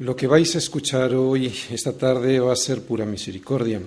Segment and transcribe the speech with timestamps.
[0.00, 3.82] Lo que vais a escuchar hoy, esta tarde, va a ser pura misericordia.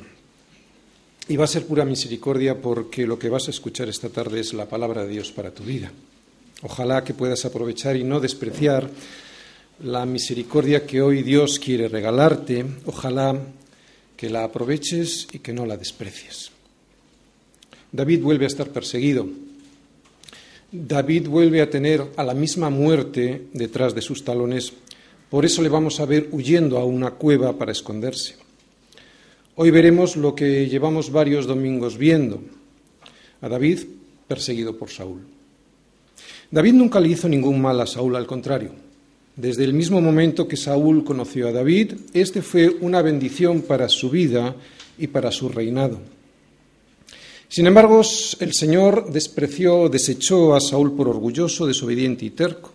[1.27, 4.54] Y va a ser pura misericordia porque lo que vas a escuchar esta tarde es
[4.54, 5.91] la palabra de Dios para tu vida.
[6.62, 8.91] Ojalá que puedas aprovechar y no despreciar
[9.81, 12.63] la misericordia que hoy Dios quiere regalarte.
[12.85, 13.35] Ojalá
[14.16, 16.52] que la aproveches y que no la desprecies.
[17.91, 19.27] David vuelve a estar perseguido.
[20.71, 24.73] David vuelve a tener a la misma muerte detrás de sus talones
[25.33, 28.35] por eso le vamos a ver huyendo a una cueva para esconderse.
[29.55, 32.39] Hoy veremos lo que llevamos varios domingos viendo,
[33.41, 33.79] a David
[34.27, 35.21] perseguido por Saúl.
[36.51, 38.73] David nunca le hizo ningún mal a Saúl, al contrario.
[39.35, 44.12] Desde el mismo momento que Saúl conoció a David, este fue una bendición para su
[44.12, 44.55] vida
[44.99, 45.97] y para su reinado.
[47.49, 48.03] Sin embargo,
[48.40, 52.73] el Señor despreció, desechó a Saúl por orgulloso, desobediente y terco.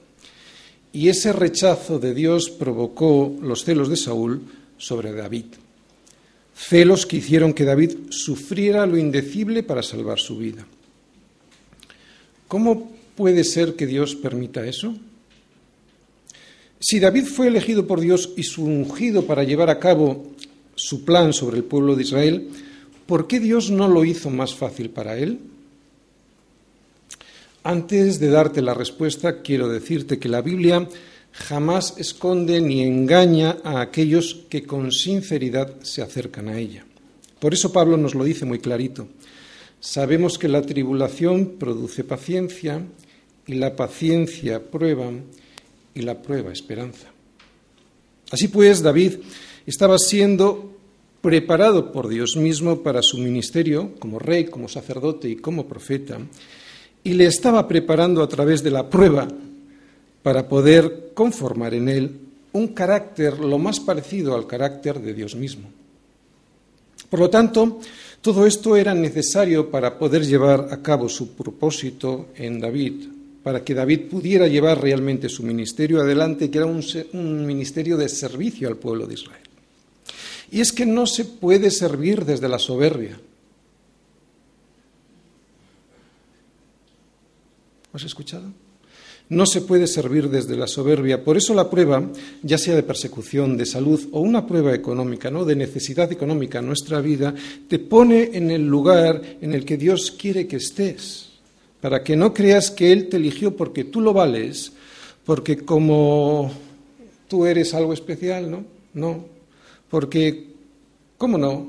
[0.92, 4.42] Y ese rechazo de Dios provocó los celos de Saúl
[4.78, 5.44] sobre David.
[6.56, 10.66] Celos que hicieron que David sufriera lo indecible para salvar su vida.
[12.48, 14.94] ¿Cómo puede ser que Dios permita eso?
[16.80, 20.32] Si David fue elegido por Dios y su ungido para llevar a cabo
[20.74, 22.48] su plan sobre el pueblo de Israel,
[23.06, 25.40] ¿por qué Dios no lo hizo más fácil para él?
[27.68, 30.88] Antes de darte la respuesta, quiero decirte que la Biblia
[31.32, 36.86] jamás esconde ni engaña a aquellos que con sinceridad se acercan a ella.
[37.38, 39.08] Por eso Pablo nos lo dice muy clarito.
[39.80, 42.80] Sabemos que la tribulación produce paciencia
[43.46, 45.10] y la paciencia prueba
[45.92, 47.08] y la prueba esperanza.
[48.30, 49.16] Así pues, David
[49.66, 50.74] estaba siendo
[51.20, 56.18] preparado por Dios mismo para su ministerio como rey, como sacerdote y como profeta,
[57.04, 59.28] y le estaba preparando a través de la prueba
[60.22, 62.20] para poder conformar en él
[62.52, 65.68] un carácter lo más parecido al carácter de Dios mismo.
[67.08, 67.80] Por lo tanto,
[68.20, 73.08] todo esto era necesario para poder llevar a cabo su propósito en David,
[73.42, 78.68] para que David pudiera llevar realmente su ministerio adelante, que era un, ministerio de servicio
[78.68, 79.42] al pueblo de Israel.
[80.50, 83.18] Y es que no se puede servir desde la soberbia.
[87.98, 88.52] ¿Has escuchado?
[89.28, 91.24] No se puede servir desde la soberbia.
[91.24, 92.08] Por eso la prueba,
[92.44, 95.44] ya sea de persecución, de salud o una prueba económica, ¿no?
[95.44, 97.34] de necesidad económica en nuestra vida,
[97.66, 101.30] te pone en el lugar en el que Dios quiere que estés,
[101.80, 104.72] para que no creas que Él te eligió porque tú lo vales,
[105.24, 106.52] porque como
[107.26, 108.64] tú eres algo especial, ¿no?
[108.94, 109.24] No.
[109.90, 110.50] Porque,
[111.16, 111.66] ¿cómo no?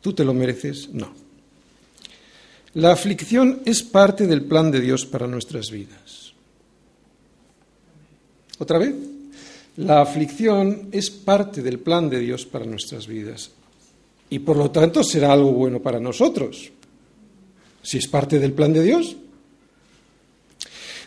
[0.00, 0.88] ¿Tú te lo mereces?
[0.92, 1.19] No.
[2.74, 6.32] La aflicción es parte del plan de Dios para nuestras vidas.
[8.58, 8.94] ¿Otra vez?
[9.76, 13.50] La aflicción es parte del plan de Dios para nuestras vidas
[14.28, 16.70] y por lo tanto será algo bueno para nosotros,
[17.82, 19.16] si es parte del plan de Dios.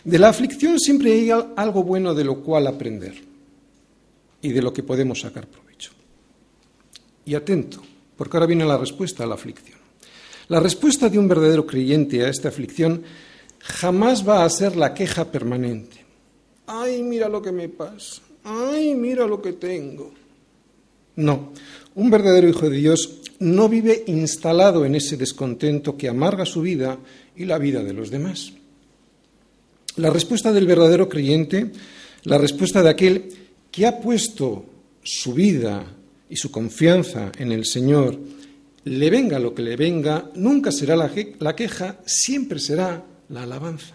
[0.02, 3.14] De la aflicción siempre hay algo bueno de lo cual aprender
[4.42, 5.92] y de lo que podemos sacar provecho.
[7.24, 7.80] Y atento,
[8.18, 9.83] porque ahora viene la respuesta a la aflicción.
[10.48, 13.02] La respuesta de un verdadero creyente a esta aflicción
[13.60, 16.04] jamás va a ser la queja permanente.
[16.66, 18.22] Ay, mira lo que me pasa.
[18.44, 20.12] Ay, mira lo que tengo.
[21.16, 21.52] No,
[21.94, 26.98] un verdadero hijo de Dios no vive instalado en ese descontento que amarga su vida
[27.36, 28.52] y la vida de los demás.
[29.96, 31.70] La respuesta del verdadero creyente,
[32.24, 33.28] la respuesta de aquel
[33.70, 34.66] que ha puesto
[35.02, 35.84] su vida
[36.28, 38.18] y su confianza en el Señor
[38.84, 41.10] le venga lo que le venga, nunca será la,
[41.56, 43.94] queja, siempre será la alabanza.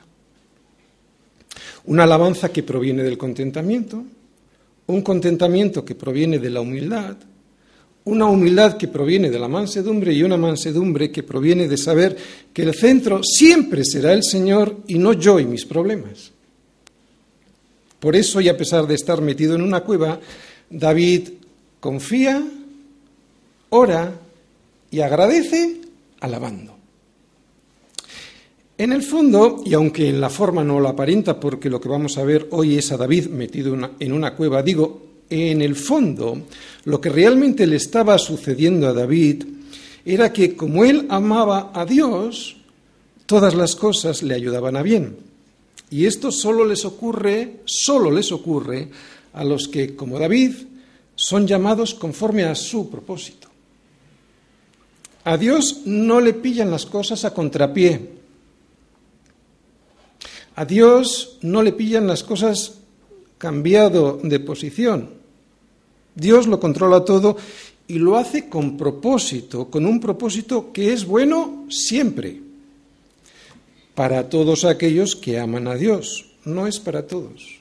[1.86, 4.04] Una alabanza que proviene del contentamiento,
[4.88, 7.18] un contentamiento que proviene de la humildad,
[8.06, 12.18] una humildad que proviene de la mansedumbre y una mansedumbre que proviene de saber
[12.52, 16.32] que el centro siempre será el Señor y no yo y mis problemas.
[18.00, 20.20] Por eso, y a pesar de estar metido en una cueva,
[20.70, 21.30] David
[21.80, 22.44] confía,
[23.70, 24.14] ora
[24.92, 25.82] y agradece
[26.20, 26.76] alabando.
[28.78, 32.18] En el fondo, y aunque en la forma no lo aparenta, porque lo que vamos
[32.18, 36.44] a ver hoy es a David metido en una cueva, digo, en el fondo,
[36.86, 39.44] lo que realmente le estaba sucediendo a David
[40.06, 42.56] era que como él amaba a Dios,
[43.26, 45.18] todas las cosas le ayudaban a bien.
[45.92, 48.88] Y esto solo les ocurre, solo les ocurre
[49.34, 50.54] a los que, como David,
[51.16, 53.49] son llamados conforme a su propósito.
[55.24, 58.20] A Dios no le pillan las cosas a contrapié.
[60.56, 62.80] A Dios no le pillan las cosas
[63.38, 65.10] cambiado de posición.
[66.16, 67.38] Dios lo controla todo
[67.88, 72.42] y lo hace con propósito, con un propósito que es bueno siempre,
[73.96, 76.26] para todos aquellos que aman a Dios.
[76.46, 77.60] No es para todos,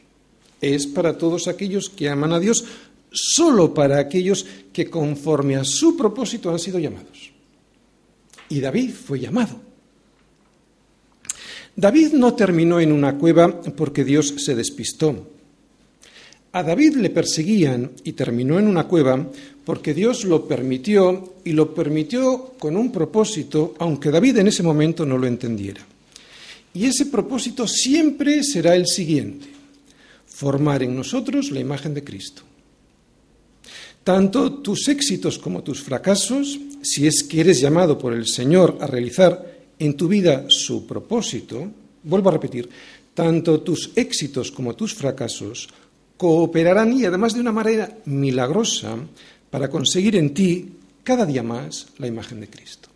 [0.61, 2.65] es para todos aquellos que aman a Dios,
[3.11, 7.28] solo para aquellos que conforme a su propósito han sido llamados.
[8.49, 9.61] Y David fue llamado.
[11.77, 15.29] David no terminó en una cueva porque Dios se despistó.
[16.51, 19.31] A David le perseguían y terminó en una cueva
[19.65, 25.05] porque Dios lo permitió y lo permitió con un propósito, aunque David en ese momento
[25.05, 25.81] no lo entendiera.
[26.75, 29.47] Y ese propósito siempre será el siguiente,
[30.27, 32.48] formar en nosotros la imagen de Cristo.
[34.09, 38.87] Tanto tus éxitos como tus fracasos, si es que eres llamado por el Señor a
[38.87, 41.71] realizar en tu vida su propósito,
[42.05, 42.71] vuelvo a repetir,
[43.13, 45.69] tanto tus éxitos como tus fracasos
[46.17, 48.97] cooperarán y además de una manera milagrosa
[49.51, 50.73] para conseguir en ti
[51.05, 52.89] cada día más la imagen de Cristo.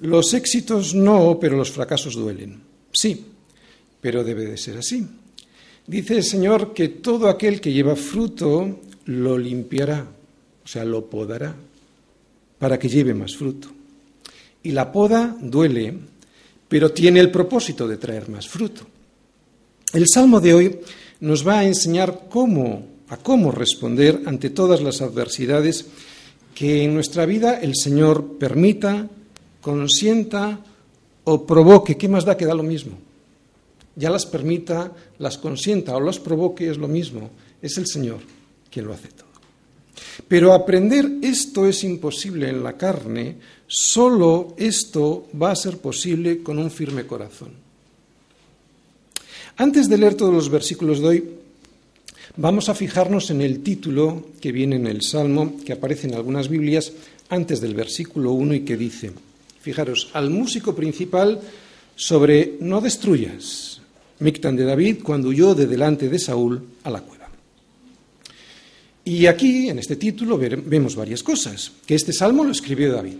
[0.00, 2.60] Los éxitos no, pero los fracasos duelen.
[2.92, 3.24] Sí,
[4.02, 5.02] pero debe de ser así.
[5.86, 10.06] Dice el Señor que todo aquel que lleva fruto lo limpiará,
[10.64, 11.54] o sea, lo podará,
[12.58, 13.68] para que lleve más fruto.
[14.62, 15.94] Y la poda duele,
[16.68, 18.82] pero tiene el propósito de traer más fruto.
[19.92, 20.80] El salmo de hoy
[21.20, 25.86] nos va a enseñar cómo, a cómo responder ante todas las adversidades
[26.54, 29.08] que en nuestra vida el Señor permita,
[29.60, 30.60] consienta
[31.24, 31.96] o provoque.
[31.96, 32.92] ¿Qué más da que da lo mismo?
[33.96, 37.30] Ya las permita, las consienta o las provoque es lo mismo.
[37.60, 38.39] Es el Señor
[38.70, 39.28] quien lo hace todo.
[40.28, 43.36] Pero aprender esto es imposible en la carne,
[43.66, 47.50] solo esto va a ser posible con un firme corazón.
[49.56, 51.24] Antes de leer todos los versículos de hoy,
[52.36, 56.48] vamos a fijarnos en el título que viene en el Salmo, que aparece en algunas
[56.48, 56.92] Biblias,
[57.28, 59.12] antes del versículo 1 y que dice,
[59.60, 61.40] fijaros, al músico principal
[61.94, 63.80] sobre no destruyas,
[64.20, 67.19] Mictan de David, cuando huyó de delante de Saúl a la cueva.
[69.10, 73.16] Y aquí, en este título, vemos varias cosas, que este salmo lo escribió David,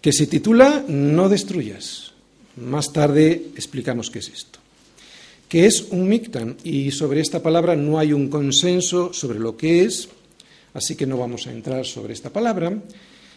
[0.00, 2.12] que se titula No destruyas.
[2.56, 4.58] Más tarde explicamos qué es esto
[5.46, 9.84] que es un mictan y sobre esta palabra no hay un consenso sobre lo que
[9.84, 10.08] es,
[10.74, 12.78] así que no vamos a entrar sobre esta palabra,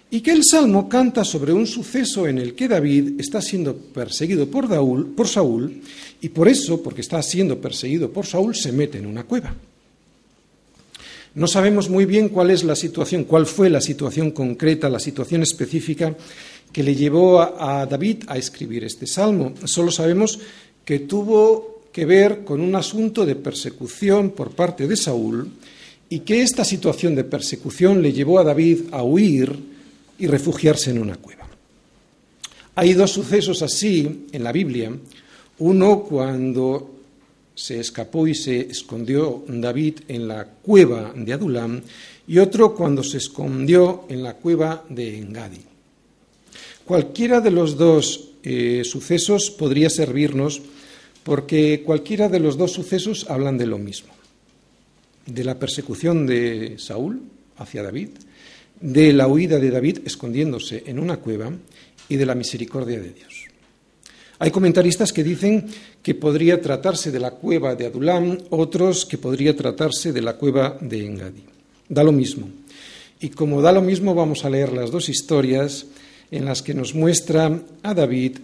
[0.09, 4.47] y que el Salmo canta sobre un suceso en el que David está siendo perseguido
[4.47, 4.67] por,
[5.15, 5.81] por Saúl
[6.21, 9.55] y por eso, porque está siendo perseguido por Saúl, se mete en una cueva.
[11.33, 15.43] No sabemos muy bien cuál es la situación, cuál fue la situación concreta, la situación
[15.43, 16.15] específica
[16.73, 19.53] que le llevó a David a escribir este salmo.
[19.65, 20.39] Solo sabemos
[20.83, 25.49] que tuvo que ver con un asunto de persecución por parte de Saúl
[26.09, 29.57] y que esta situación de persecución le llevó a David a huir
[30.19, 31.47] y refugiarse en una cueva.
[32.75, 34.91] Hay dos sucesos así en la Biblia.
[35.59, 37.00] Uno cuando
[37.61, 41.79] se escapó y se escondió David en la cueva de Adulam
[42.27, 45.61] y otro cuando se escondió en la cueva de Engadi.
[46.83, 50.59] Cualquiera de los dos eh, sucesos podría servirnos
[51.23, 54.11] porque cualquiera de los dos sucesos hablan de lo mismo,
[55.27, 57.21] de la persecución de Saúl
[57.57, 58.09] hacia David,
[58.79, 61.53] de la huida de David escondiéndose en una cueva
[62.09, 63.45] y de la misericordia de Dios.
[64.41, 65.67] Hay comentaristas que dicen
[66.01, 70.77] que podría tratarse de la cueva de Adulam, otros que podría tratarse de la cueva
[70.81, 71.43] de Engadi.
[71.87, 72.49] Da lo mismo.
[73.19, 75.85] Y como da lo mismo, vamos a leer las dos historias
[76.31, 78.37] en las que nos muestra a David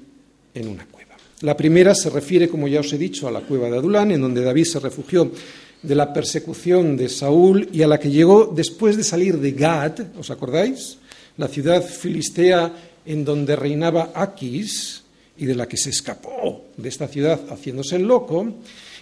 [0.53, 1.15] en una cueva.
[1.41, 4.21] La primera se refiere, como ya os he dicho, a la cueva de Adulán, en
[4.21, 5.31] donde David se refugió
[5.81, 10.17] de la persecución de Saúl y a la que llegó después de salir de Gad,
[10.17, 10.97] ¿os acordáis?
[11.37, 12.73] La ciudad filistea
[13.05, 15.03] en donde reinaba Aquis
[15.38, 18.53] y de la que se escapó de esta ciudad haciéndose el loco.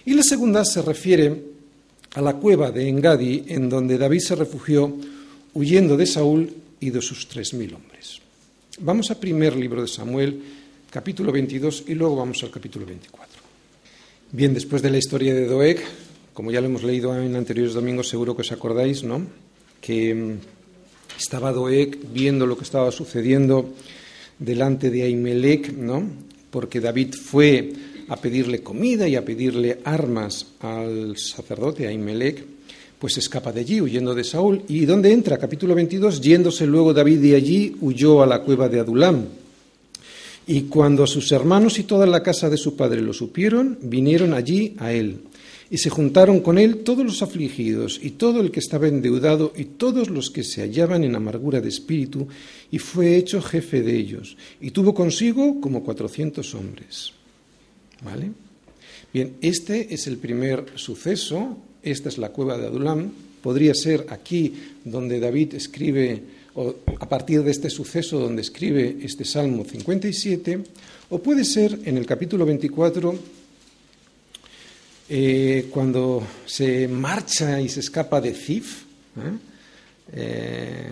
[0.04, 1.42] Y la segunda se refiere
[2.14, 4.94] a la cueva de Engadi, en donde David se refugió
[5.54, 8.20] huyendo de Saúl y de sus tres mil hombres.
[8.80, 10.42] Vamos al primer libro de Samuel,
[10.90, 13.42] capítulo 22 y luego vamos al capítulo 24.
[14.32, 15.82] Bien, después de la historia de Doeg,
[16.34, 19.22] como ya lo hemos leído en anteriores domingos, seguro que os acordáis, ¿no?
[19.80, 20.32] Que mm,
[21.18, 23.74] estaba Doeg viendo lo que estaba sucediendo
[24.38, 26.02] delante de Ahimelech, ¿no?
[26.50, 27.72] Porque David fue
[28.08, 32.44] a pedirle comida y a pedirle armas al sacerdote Ahimelech,
[32.98, 34.62] pues escapa de allí huyendo de Saúl.
[34.68, 35.38] ¿Y dónde entra?
[35.38, 39.24] Capítulo 22, yéndose luego David de allí, huyó a la cueva de Adulam.
[40.46, 44.74] Y cuando sus hermanos y toda la casa de su padre lo supieron, vinieron allí
[44.78, 45.18] a él.
[45.68, 49.64] Y se juntaron con él todos los afligidos y todo el que estaba endeudado y
[49.64, 52.28] todos los que se hallaban en amargura de espíritu,
[52.70, 57.12] y fue hecho jefe de ellos, y tuvo consigo como cuatrocientos hombres.
[58.04, 58.30] ¿Vale?
[59.12, 63.10] Bien, este es el primer suceso, esta es la cueva de Adulam,
[63.42, 64.54] podría ser aquí
[64.84, 66.22] donde David escribe,
[66.54, 70.64] o a partir de este suceso donde escribe este Salmo 57,
[71.10, 73.14] o puede ser en el capítulo 24,
[75.08, 78.82] eh, cuando se marcha y se escapa de Zif,
[79.16, 79.54] ¿eh?
[80.12, 80.90] Eh,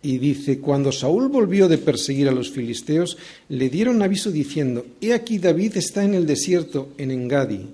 [0.00, 3.18] y dice, cuando Saúl volvió de perseguir a los filisteos,
[3.48, 7.66] le dieron aviso diciendo, he aquí David está en el desierto, en Engadi.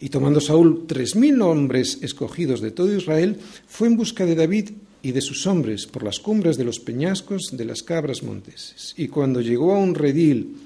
[0.00, 4.70] Y tomando Saúl tres mil hombres escogidos de todo Israel, fue en busca de David
[5.02, 8.94] y de sus hombres por las cumbres de los peñascos de las cabras monteses.
[8.96, 10.56] Y cuando llegó a un redil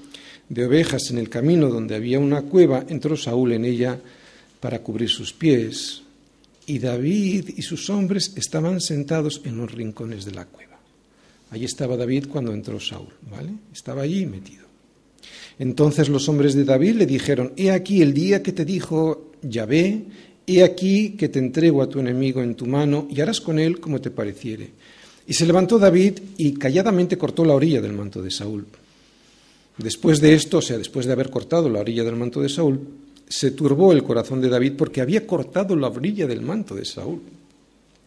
[0.51, 3.97] de ovejas en el camino donde había una cueva, entró Saúl en ella
[4.59, 6.01] para cubrir sus pies,
[6.65, 10.77] y David y sus hombres estaban sentados en los rincones de la cueva.
[11.51, 13.53] Allí estaba David cuando entró Saúl, ¿vale?
[13.73, 14.65] Estaba allí metido.
[15.57, 20.03] Entonces los hombres de David le dijeron, he aquí el día que te dijo Yahvé,
[20.45, 23.79] he aquí que te entrego a tu enemigo en tu mano y harás con él
[23.79, 24.69] como te pareciere.
[25.25, 28.65] Y se levantó David y calladamente cortó la orilla del manto de Saúl.
[29.77, 32.79] Después de esto, o sea, después de haber cortado la orilla del manto de Saúl,
[33.27, 37.21] se turbó el corazón de David porque había cortado la orilla del manto de Saúl.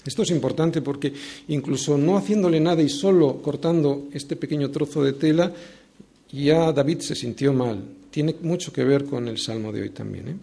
[0.04, 1.12] Esto es importante porque
[1.48, 5.52] incluso no haciéndole nada y solo cortando este pequeño trozo de tela,
[6.30, 7.82] ya David se sintió mal.
[8.10, 10.28] Tiene mucho que ver con el salmo de hoy también.
[10.28, 10.36] ¿eh?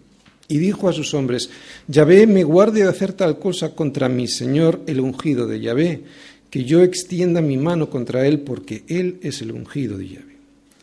[0.48, 1.48] Y dijo a sus hombres,
[1.86, 6.02] Yahvé me guarde de hacer tal cosa contra mi Señor el ungido de Yahvé,
[6.50, 10.31] que yo extienda mi mano contra él porque él es el ungido de Yahvé.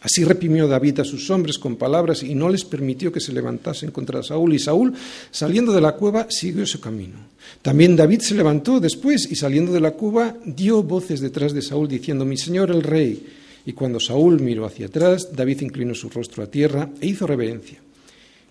[0.02, 3.92] Así reprimió David a sus hombres con palabras y no les permitió que se levantasen
[3.92, 4.54] contra Saúl.
[4.54, 4.94] Y Saúl,
[5.30, 7.18] saliendo de la cueva, siguió su camino.
[7.62, 11.90] También David se levantó después y saliendo de la cueva dio voces detrás de Saúl
[11.90, 13.26] diciendo, mi señor el rey.
[13.66, 17.80] Y cuando Saúl miró hacia atrás, David inclinó su rostro a tierra e hizo reverencia.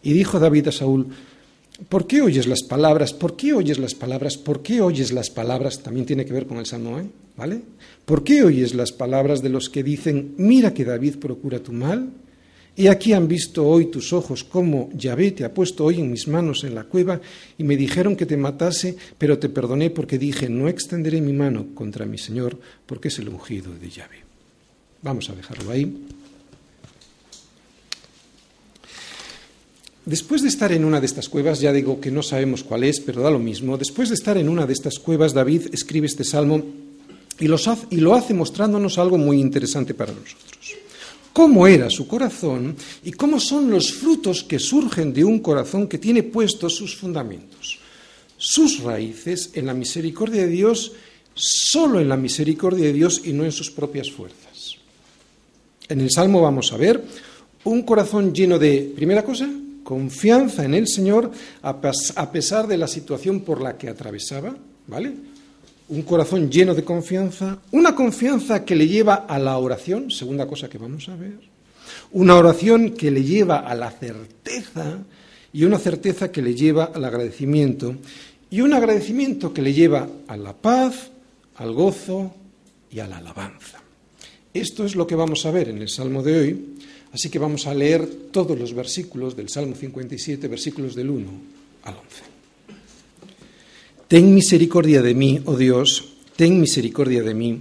[0.02, 1.06] Y dijo David a Saúl,
[1.88, 3.14] ¿por qué oyes las palabras?
[3.14, 4.36] ¿Por qué oyes las palabras?
[4.36, 5.82] ¿Por qué oyes las palabras?
[5.82, 7.06] También tiene que ver con el Salmo, ¿eh?
[7.36, 7.62] ¿vale?
[8.08, 12.08] ¿Por qué oyes las palabras de los que dicen, mira que David procura tu mal?
[12.74, 16.26] Y aquí han visto hoy tus ojos cómo Yahvé te ha puesto hoy en mis
[16.26, 17.20] manos en la cueva
[17.58, 21.74] y me dijeron que te matase, pero te perdoné porque dije, no extenderé mi mano
[21.74, 24.22] contra mi Señor porque es el ungido de Yahvé.
[25.02, 26.06] Vamos a dejarlo ahí.
[30.06, 33.00] Después de estar en una de estas cuevas, ya digo que no sabemos cuál es,
[33.00, 36.24] pero da lo mismo, después de estar en una de estas cuevas, David escribe este
[36.24, 36.87] salmo
[37.40, 40.76] y, lo hace mostrándonos algo muy interesante para nosotros.
[41.32, 45.98] Cómo era su corazón y cómo son los frutos que surgen de un corazón que
[45.98, 47.78] tiene puestos sus fundamentos,
[48.36, 50.92] sus raíces en la misericordia de Dios,
[51.34, 54.76] solo en la misericordia de Dios y no en sus propias fuerzas.
[55.88, 57.04] En el Salmo vamos a ver
[57.64, 59.48] un corazón lleno de, primera cosa,
[59.84, 61.30] confianza en el Señor
[61.62, 64.56] a pesar de la situación por la que atravesaba,
[64.88, 65.37] ¿vale?
[65.88, 70.68] Un corazón lleno de confianza, una confianza que le lleva a la oración, segunda cosa
[70.68, 71.38] que vamos a ver,
[72.12, 74.98] una oración que le lleva a la certeza
[75.52, 77.96] y una certeza que le lleva al agradecimiento
[78.50, 81.10] y un agradecimiento que le lleva a la paz,
[81.56, 82.34] al gozo
[82.90, 83.82] y a la alabanza.
[84.52, 86.76] Esto es lo que vamos a ver en el Salmo de hoy,
[87.12, 91.30] así que vamos a leer todos los versículos del Salmo 57, versículos del 1
[91.84, 92.37] al 11.
[94.08, 97.60] Ten misericordia de mí, oh Dios, ten misericordia de mí,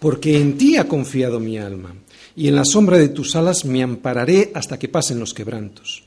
[0.00, 1.94] porque en ti ha confiado mi alma,
[2.34, 6.02] y en la sombra de tus alas me ampararé hasta que pasen los quebrantos.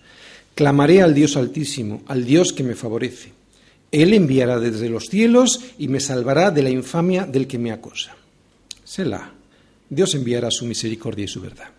[0.55, 3.31] Clamaré al Dios altísimo, al Dios que me favorece.
[3.91, 8.15] Él enviará desde los cielos y me salvará de la infamia del que me acosa.
[8.83, 9.31] Selah.
[9.89, 11.69] Dios enviará su misericordia y su verdad.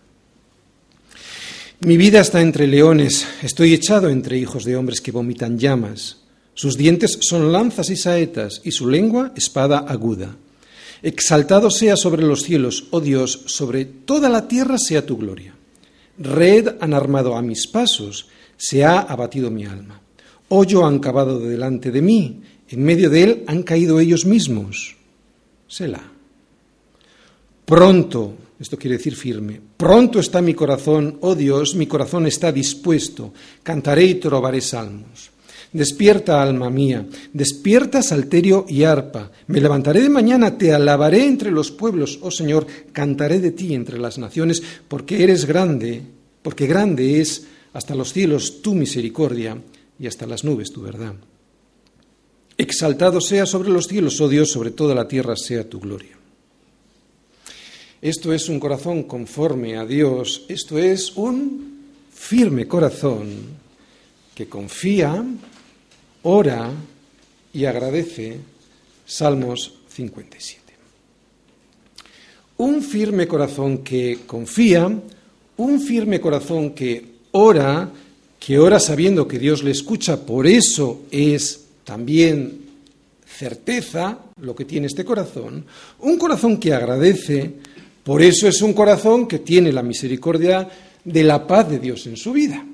[1.81, 6.17] Mi vida está entre leones, estoy echado entre hijos de hombres que vomitan llamas.
[6.57, 10.35] Sus dientes son lanzas y saetas, y su lengua espada aguda.
[11.03, 15.53] Exaltado sea sobre los cielos, oh Dios, sobre toda la tierra sea tu gloria.
[16.17, 20.01] Red han armado a mis pasos, se ha abatido mi alma.
[20.49, 24.95] Hoyo han cavado delante de mí, en medio de él han caído ellos mismos.
[25.67, 26.11] Selah.
[27.65, 33.31] Pronto, esto quiere decir firme, pronto está mi corazón, oh Dios, mi corazón está dispuesto,
[33.61, 35.36] cantaré y trobaré salmos.
[35.73, 39.31] Despierta, alma mía, despierta, salterio y arpa.
[39.47, 43.99] Me levantaré de mañana, te alabaré entre los pueblos, oh Señor, cantaré de ti entre
[43.99, 46.01] las naciones, porque eres grande,
[46.41, 49.57] porque grande es hasta los cielos tu misericordia
[49.99, 51.15] y hasta las nubes tu verdad.
[52.57, 56.17] Exaltado sea sobre los cielos, oh Dios, sobre toda la tierra sea tu gloria.
[58.01, 61.77] Esto es un corazón conforme a Dios, esto es un
[62.13, 63.27] firme corazón
[64.33, 65.23] que confía,
[66.27, 66.71] ora
[67.53, 68.37] y agradece.
[69.05, 70.61] Salmos 57.
[72.57, 74.91] Un firme corazón que confía,
[75.57, 77.89] un firme corazón que ora,
[78.39, 82.65] que ora sabiendo que Dios le escucha, por eso es también
[83.25, 85.65] certeza lo que tiene este corazón,
[85.99, 87.53] un corazón que agradece,
[88.03, 90.67] por eso es un corazón que tiene la misericordia
[91.05, 92.65] de la paz de Dios en su vida.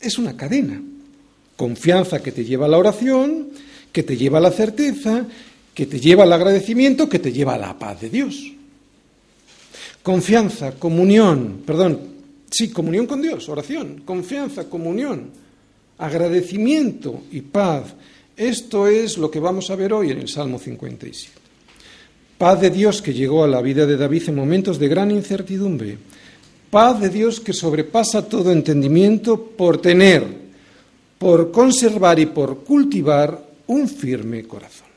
[0.00, 0.80] Es una cadena.
[1.58, 3.48] Confianza que te lleva a la oración,
[3.92, 5.26] que te lleva a la certeza,
[5.74, 8.52] que te lleva al agradecimiento, que te lleva a la paz de Dios.
[10.02, 12.00] Confianza, comunión, perdón,
[12.50, 15.30] sí, comunión con Dios, oración, confianza, comunión,
[15.98, 17.94] agradecimiento y paz
[18.38, 21.32] esto es lo que vamos a ver hoy en el Salmo 57.
[22.38, 25.98] Paz de Dios que llegó a la vida de David en momentos de gran incertidumbre.
[26.70, 30.24] Paz de Dios que sobrepasa todo entendimiento por tener,
[31.18, 34.88] por conservar y por cultivar un firme corazón.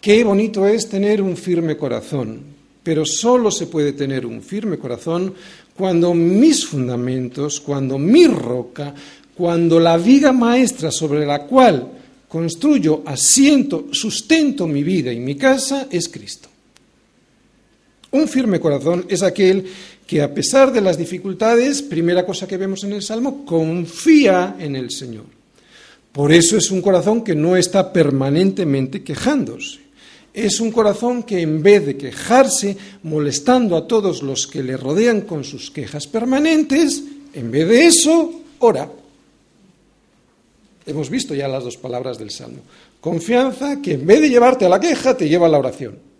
[0.00, 2.40] Qué bonito es tener un firme corazón,
[2.82, 5.34] pero solo se puede tener un firme corazón
[5.76, 8.94] cuando mis fundamentos, cuando mi roca,
[9.34, 11.88] cuando la viga maestra sobre la cual
[12.28, 16.48] construyo, asiento, sustento mi vida y mi casa es Cristo.
[18.12, 19.64] Un firme corazón es aquel
[20.12, 24.76] que a pesar de las dificultades, primera cosa que vemos en el Salmo, confía en
[24.76, 25.24] el Señor.
[26.12, 29.78] Por eso es un corazón que no está permanentemente quejándose.
[30.34, 35.22] Es un corazón que en vez de quejarse, molestando a todos los que le rodean
[35.22, 38.92] con sus quejas permanentes, en vez de eso, ora.
[40.84, 42.58] Hemos visto ya las dos palabras del Salmo.
[43.00, 46.11] Confianza que en vez de llevarte a la queja, te lleva a la oración.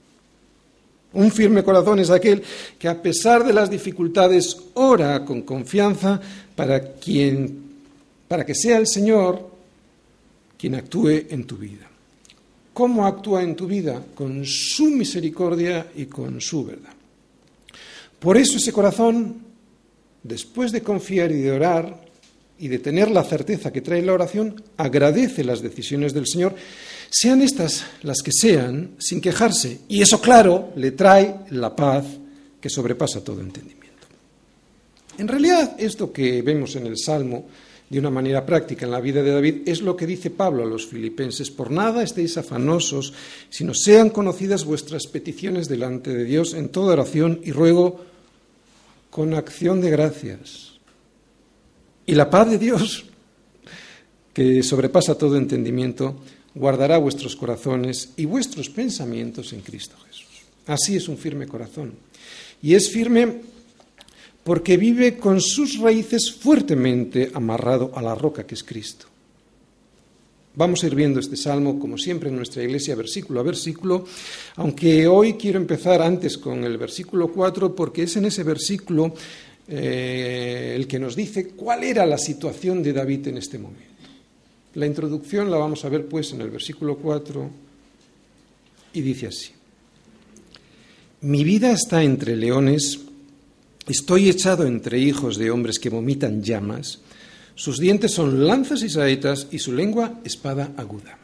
[1.15, 2.43] Un firme corazón es aquel
[2.79, 6.21] que a pesar de las dificultades ora con confianza
[6.57, 7.73] para quien
[8.29, 9.51] para que sea el Señor
[10.59, 11.89] quien actúe en tu vida.
[12.73, 14.03] ¿Cómo actúa en tu vida?
[14.15, 16.95] Con su misericordia y con su verdad.
[18.19, 19.43] Por eso ese corazón,
[20.23, 22.03] después de confiar y de orar,
[22.63, 26.55] y de tener la certeza que trae la oración, agradece las decisiones del Señor,
[27.13, 29.81] sean estas las que sean, sin quejarse.
[29.89, 32.05] Y eso, claro, le trae la paz
[32.61, 33.83] que sobrepasa todo entendimiento.
[35.19, 37.47] En realidad, esto que vemos en el Salmo,
[37.91, 40.67] de una manera práctica en la vida de David, es lo que dice Pablo a
[40.67, 41.51] los filipenses.
[41.51, 43.13] Por nada estéis afanosos,
[43.51, 48.01] sino sean conocidas vuestras peticiones delante de Dios en toda oración y ruego
[49.11, 50.73] con acción de gracias
[52.07, 53.05] y la paz de Dios,
[54.33, 56.17] que sobrepasa todo entendimiento,
[56.55, 60.27] guardará vuestros corazones y vuestros pensamientos en Cristo Jesús.
[60.67, 61.95] Así es un firme corazón.
[62.63, 63.41] Y es firme
[64.45, 69.07] porque vive con sus raíces fuertemente amarrado a la roca que es Cristo.
[70.55, 74.05] Vamos a ir viendo este salmo, como siempre en nuestra iglesia, versículo a versículo,
[74.57, 79.15] aunque hoy quiero empezar antes con el versículo 4, porque es en ese versículo
[79.67, 83.92] eh, el que nos dice cuál era la situación de David en este momento.
[84.75, 87.51] La introducción la vamos a ver pues en el versículo 4
[88.95, 89.51] y dice así.
[91.21, 93.01] Mi vida está entre leones,
[93.87, 97.01] estoy echado entre hijos de hombres que vomitan llamas,
[97.55, 101.19] sus dientes son lanzas y saetas y su lengua espada aguda.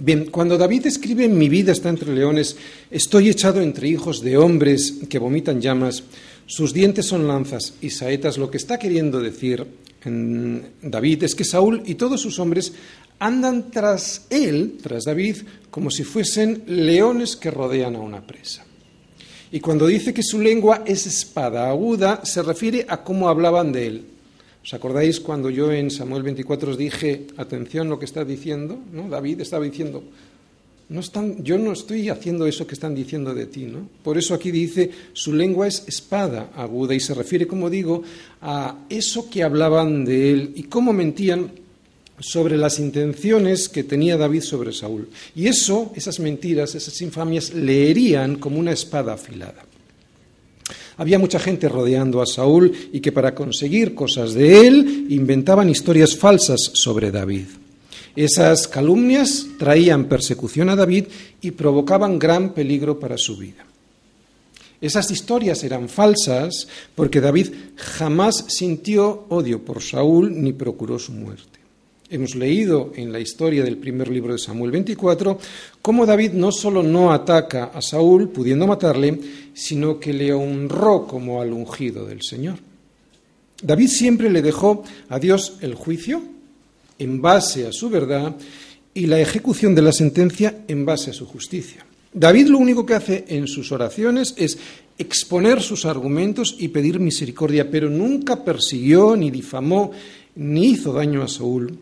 [0.00, 2.56] Bien, cuando David escribe mi vida está entre leones,
[2.90, 6.04] estoy echado entre hijos de hombres que vomitan llamas,
[6.48, 8.38] sus dientes son lanzas y saetas.
[8.38, 9.66] Lo que está queriendo decir
[10.02, 12.72] en David es que Saúl y todos sus hombres
[13.18, 15.36] andan tras él, tras David,
[15.70, 18.64] como si fuesen leones que rodean a una presa.
[19.52, 23.86] Y cuando dice que su lengua es espada aguda, se refiere a cómo hablaban de
[23.86, 24.04] él.
[24.64, 28.78] ¿Os acordáis cuando yo en Samuel 24 os dije, atención lo que está diciendo?
[28.90, 29.10] ¿no?
[29.10, 30.02] David estaba diciendo,
[30.90, 33.88] no están, yo no estoy haciendo eso que están diciendo de ti, ¿no?
[34.02, 38.02] Por eso aquí dice, su lengua es espada aguda y se refiere, como digo,
[38.40, 41.50] a eso que hablaban de él y cómo mentían
[42.20, 45.08] sobre las intenciones que tenía David sobre Saúl.
[45.36, 49.66] Y eso, esas mentiras, esas infamias, le herían como una espada afilada.
[50.96, 56.16] Había mucha gente rodeando a Saúl y que para conseguir cosas de él inventaban historias
[56.16, 57.46] falsas sobre David.
[58.18, 61.04] Esas calumnias traían persecución a David
[61.40, 63.64] y provocaban gran peligro para su vida.
[64.80, 71.60] Esas historias eran falsas porque David jamás sintió odio por Saúl ni procuró su muerte.
[72.10, 75.38] Hemos leído en la historia del primer libro de Samuel 24
[75.80, 79.16] cómo David no solo no ataca a Saúl pudiendo matarle,
[79.54, 82.58] sino que le honró como al ungido del Señor.
[83.62, 86.36] David siempre le dejó a Dios el juicio
[86.98, 88.36] en base a su verdad
[88.94, 91.84] y la ejecución de la sentencia en base a su justicia.
[92.12, 94.58] David lo único que hace en sus oraciones es
[94.98, 99.92] exponer sus argumentos y pedir misericordia, pero nunca persiguió, ni difamó,
[100.34, 101.78] ni hizo daño a Saúl.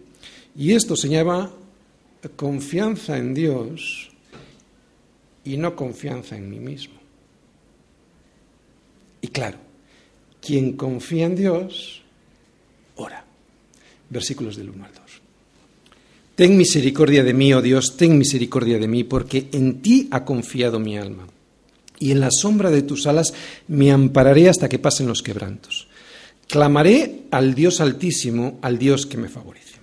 [0.56, 1.52] Y esto se llama
[2.34, 4.10] confianza en Dios
[5.44, 6.94] y no confianza en mí mismo.
[9.20, 9.58] Y claro,
[10.40, 12.02] quien confía en Dios,
[12.96, 13.24] ora.
[14.08, 15.02] Versículos del 1 al 2.
[16.36, 20.78] Ten misericordia de mí, oh Dios, ten misericordia de mí, porque en ti ha confiado
[20.78, 21.26] mi alma.
[21.98, 23.32] Y en la sombra de tus alas
[23.68, 25.88] me ampararé hasta que pasen los quebrantos.
[26.46, 29.76] Clamaré al Dios altísimo, al Dios que me favorece.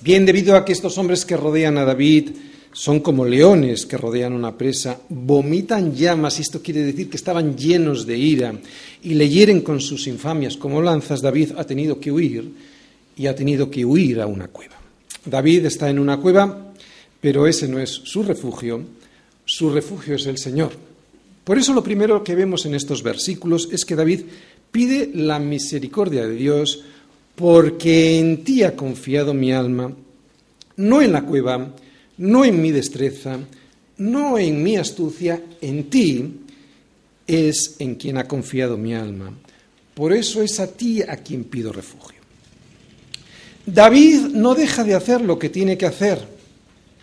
[0.00, 2.30] Bien, debido a que estos hombres que rodean a David
[2.72, 7.56] son como leones que rodean una presa, vomitan llamas, y esto quiere decir que estaban
[7.56, 8.54] llenos de ira,
[9.02, 12.48] y le hieren con sus infamias como lanzas, David ha tenido que huir
[13.16, 14.81] y ha tenido que huir a una cueva.
[15.24, 16.72] David está en una cueva,
[17.20, 18.82] pero ese no es su refugio,
[19.44, 20.72] su refugio es el Señor.
[21.44, 24.22] Por eso lo primero que vemos en estos versículos es que David
[24.70, 26.84] pide la misericordia de Dios
[27.34, 29.92] porque en ti ha confiado mi alma,
[30.76, 31.74] no en la cueva,
[32.18, 33.38] no en mi destreza,
[33.98, 36.40] no en mi astucia, en ti
[37.26, 39.32] es en quien ha confiado mi alma.
[39.94, 42.11] Por eso es a ti a quien pido refugio.
[43.66, 46.26] David no deja de hacer lo que tiene que hacer,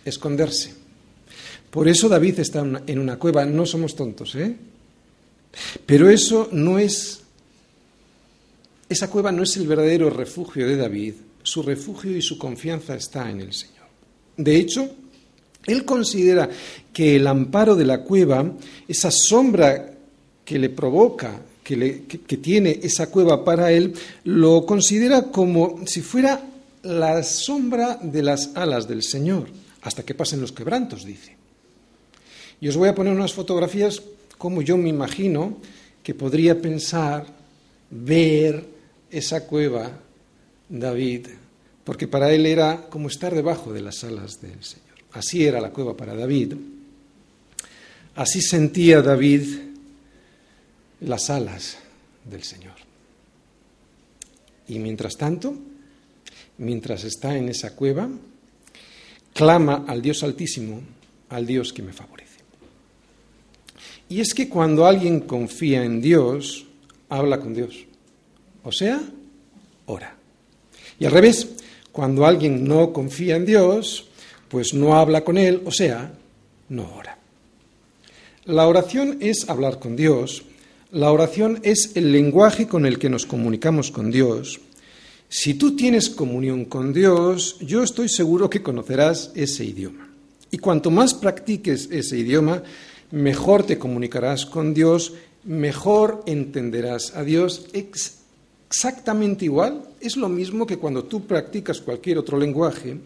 [0.04, 0.74] esconderse.
[1.70, 4.56] Por eso David está en una cueva, no somos tontos, ¿eh?
[5.86, 7.20] Pero eso no es,
[8.88, 13.30] esa cueva no es el verdadero refugio de David, su refugio y su confianza está
[13.30, 13.86] en el Señor.
[14.36, 14.88] De hecho,
[15.66, 16.48] él considera
[16.92, 18.52] que el amparo de la cueva,
[18.88, 19.92] esa sombra
[20.44, 21.40] que le provoca,
[21.76, 26.42] que, tiene esa cueva para él, lo considera como si fuera
[26.82, 29.48] la sombra de las alas del Señor,
[29.82, 31.36] hasta que pasen los quebrantos, dice.
[32.60, 34.02] Y os voy a poner unas fotografías
[34.36, 35.58] como yo me imagino
[36.02, 37.26] que podría pensar,
[37.90, 38.64] ver
[39.10, 39.90] esa cueva,
[40.68, 41.26] David,
[41.84, 44.86] porque para él era como estar debajo de las alas del Señor.
[45.12, 46.54] Así era la cueva para David.
[48.14, 49.69] Así sentía David
[51.00, 51.78] las alas
[52.24, 52.74] del Señor.
[54.68, 55.54] Y mientras tanto,
[56.58, 58.08] mientras está en esa cueva,
[59.34, 60.80] clama al Dios Altísimo,
[61.28, 62.40] al Dios que me favorece.
[64.08, 66.66] Y es que cuando alguien confía en Dios,
[67.08, 67.84] habla con Dios.
[68.64, 69.00] O sea,
[69.86, 70.16] ora.
[70.98, 71.48] Y al revés,
[71.92, 74.08] cuando alguien no confía en Dios,
[74.48, 76.12] pues no habla con Él, o sea,
[76.68, 77.18] no ora.
[78.44, 80.42] La oración es hablar con Dios,
[80.92, 84.60] la oración es el lenguaje con el que nos comunicamos con Dios,
[85.28, 90.10] si tú tienes comunión con Dios, yo estoy seguro que conocerás ese idioma.
[90.50, 92.64] Y cuanto más practiques ese idioma,
[93.12, 95.12] mejor te comunicarás con Dios,
[95.44, 97.68] mejor entenderás a Dios.
[97.72, 102.96] Exactamente igual, es lo mismo que cuando tú practicas cualquier otro lenguaje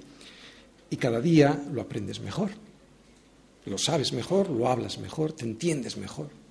[0.89, 2.49] y cada día lo aprendes mejor.
[3.67, 6.44] Lo sabes mejor, lo hablas mejor, te entiendes mejor.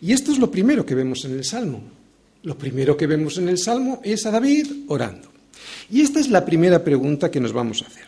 [0.00, 1.82] Y esto es lo primero que vemos en el Salmo.
[2.42, 5.28] Lo primero que vemos en el Salmo es a David orando.
[5.90, 8.06] Y esta es la primera pregunta que nos vamos a hacer.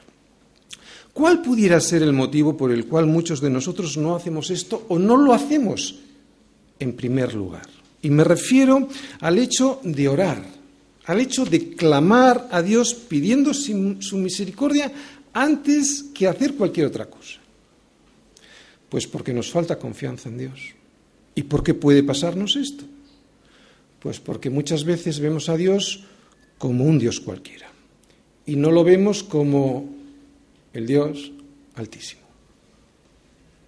[1.12, 4.98] ¿Cuál pudiera ser el motivo por el cual muchos de nosotros no hacemos esto o
[4.98, 5.98] no lo hacemos
[6.78, 7.68] en primer lugar?
[8.02, 8.88] Y me refiero
[9.20, 10.42] al hecho de orar,
[11.06, 14.92] al hecho de clamar a Dios pidiendo su misericordia
[15.32, 17.40] antes que hacer cualquier otra cosa.
[18.88, 20.60] Pues porque nos falta confianza en Dios.
[21.40, 22.84] ¿Y por qué puede pasarnos esto?
[23.98, 26.04] Pues porque muchas veces vemos a Dios
[26.58, 27.66] como un Dios cualquiera
[28.44, 29.88] y no lo vemos como
[30.74, 31.32] el Dios
[31.76, 32.20] altísimo.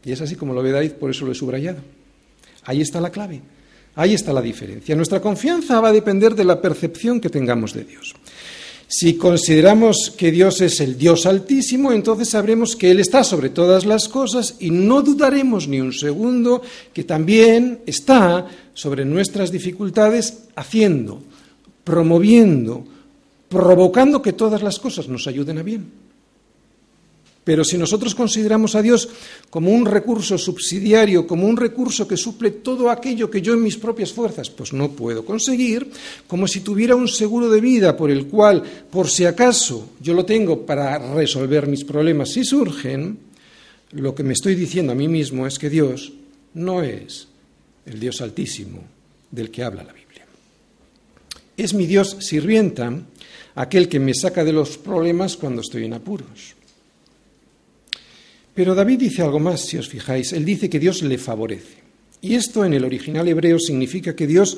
[0.04, 1.78] Y es así como lo ve David, por eso lo he subrayado.
[2.64, 3.40] Ahí está la clave,
[3.94, 4.94] ahí está la diferencia.
[4.94, 8.14] Nuestra confianza va a depender de la percepción que tengamos de Dios.
[8.94, 13.86] Si consideramos que Dios es el Dios altísimo, entonces sabremos que Él está sobre todas
[13.86, 16.60] las cosas y no dudaremos ni un segundo
[16.92, 21.22] que también está sobre nuestras dificultades haciendo,
[21.84, 22.84] promoviendo,
[23.48, 26.01] provocando que todas las cosas nos ayuden a bien.
[27.44, 29.08] Pero si nosotros consideramos a Dios
[29.50, 33.76] como un recurso subsidiario, como un recurso que suple todo aquello que yo en mis
[33.76, 35.90] propias fuerzas pues no puedo conseguir,
[36.28, 40.24] como si tuviera un seguro de vida por el cual, por si acaso yo lo
[40.24, 43.18] tengo para resolver mis problemas si surgen,
[43.90, 46.12] lo que me estoy diciendo a mí mismo es que Dios
[46.54, 47.26] no es
[47.86, 48.84] el Dios altísimo
[49.30, 50.26] del que habla la Biblia.
[51.56, 52.92] Es mi Dios sirvienta,
[53.54, 56.54] aquel que me saca de los problemas cuando estoy en apuros.
[58.54, 60.32] Pero David dice algo más, si os fijáis.
[60.32, 61.82] Él dice que Dios le favorece.
[62.20, 64.56] Y esto en el original hebreo significa que Dios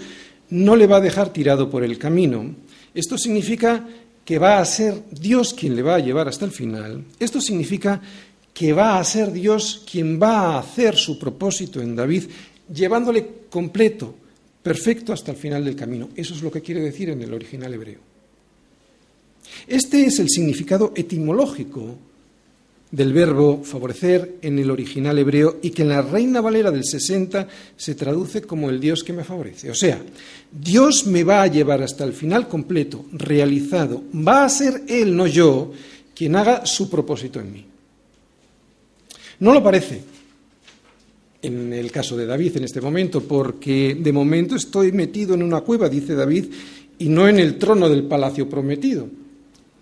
[0.51, 2.55] no le va a dejar tirado por el camino.
[2.93, 3.87] Esto significa
[4.25, 7.05] que va a ser Dios quien le va a llevar hasta el final.
[7.19, 8.01] Esto significa
[8.53, 12.25] que va a ser Dios quien va a hacer su propósito en David,
[12.73, 14.15] llevándole completo,
[14.63, 16.11] perfecto hasta el final del camino.
[16.15, 18.01] Eso es lo que quiere decir en el original hebreo.
[19.67, 21.99] Este es el significado etimológico
[22.95, 27.49] del verbo favorecer en el original hebreo y que en la Reina Valera del 60
[27.77, 29.69] se traduce como el Dios que me favorece.
[29.69, 30.01] O sea,
[30.53, 34.05] Dios me va a llevar hasta el final completo, realizado.
[34.15, 35.73] Va a ser Él, no yo,
[36.15, 37.67] quien haga su propósito en mí.
[39.41, 40.01] No lo parece
[41.43, 45.63] en el caso de David en este momento, porque de momento estoy metido en una
[45.63, 46.47] cueva, dice David,
[46.97, 49.09] y no en el trono del palacio prometido.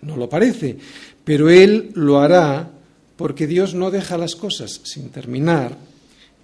[0.01, 0.75] No lo parece,
[1.23, 2.72] pero él lo hará
[3.15, 5.77] porque Dios no deja las cosas sin terminar.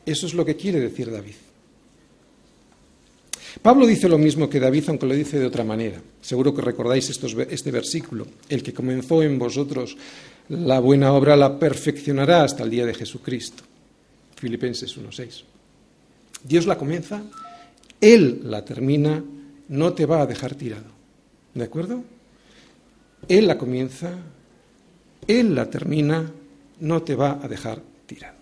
[0.05, 1.35] Eso es lo que quiere decir David.
[3.61, 6.01] Pablo dice lo mismo que David, aunque lo dice de otra manera.
[6.21, 8.27] Seguro que recordáis este versículo.
[8.47, 9.97] El que comenzó en vosotros
[10.49, 13.63] la buena obra la perfeccionará hasta el día de Jesucristo.
[14.35, 15.43] Filipenses 1.6.
[16.43, 17.21] Dios la comienza,
[17.99, 19.23] Él la termina,
[19.67, 20.89] no te va a dejar tirado.
[21.53, 22.03] ¿De acuerdo?
[23.27, 24.17] Él la comienza,
[25.27, 26.31] Él la termina,
[26.81, 28.37] no te va a dejar tirado.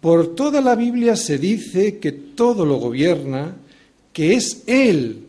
[0.00, 3.54] Por toda la Biblia se dice que todo lo gobierna,
[4.12, 5.26] que es Él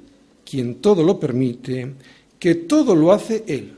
[0.51, 1.93] quien todo lo permite,
[2.37, 3.71] que todo lo hace Él.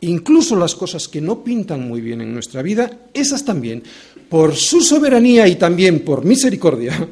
[0.00, 3.82] Incluso las cosas que no pintan muy bien en nuestra vida, esas también,
[4.28, 7.08] por su soberanía y también por misericordia,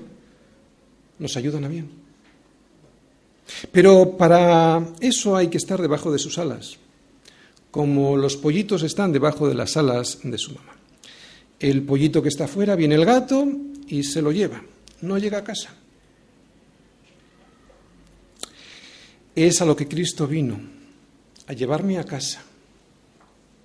[1.19, 1.91] nos ayudan a bien.
[3.71, 6.80] Pero para eso hay que estar debajo de sus alas
[7.71, 10.77] como los pollitos están debajo de las alas de su mamá.
[11.59, 13.47] El pollito que está afuera viene el gato
[13.87, 14.63] y se lo lleva,
[15.03, 15.75] no llega a casa.
[19.35, 20.61] Es a lo que Cristo vino,
[21.47, 22.43] a llevarme a casa,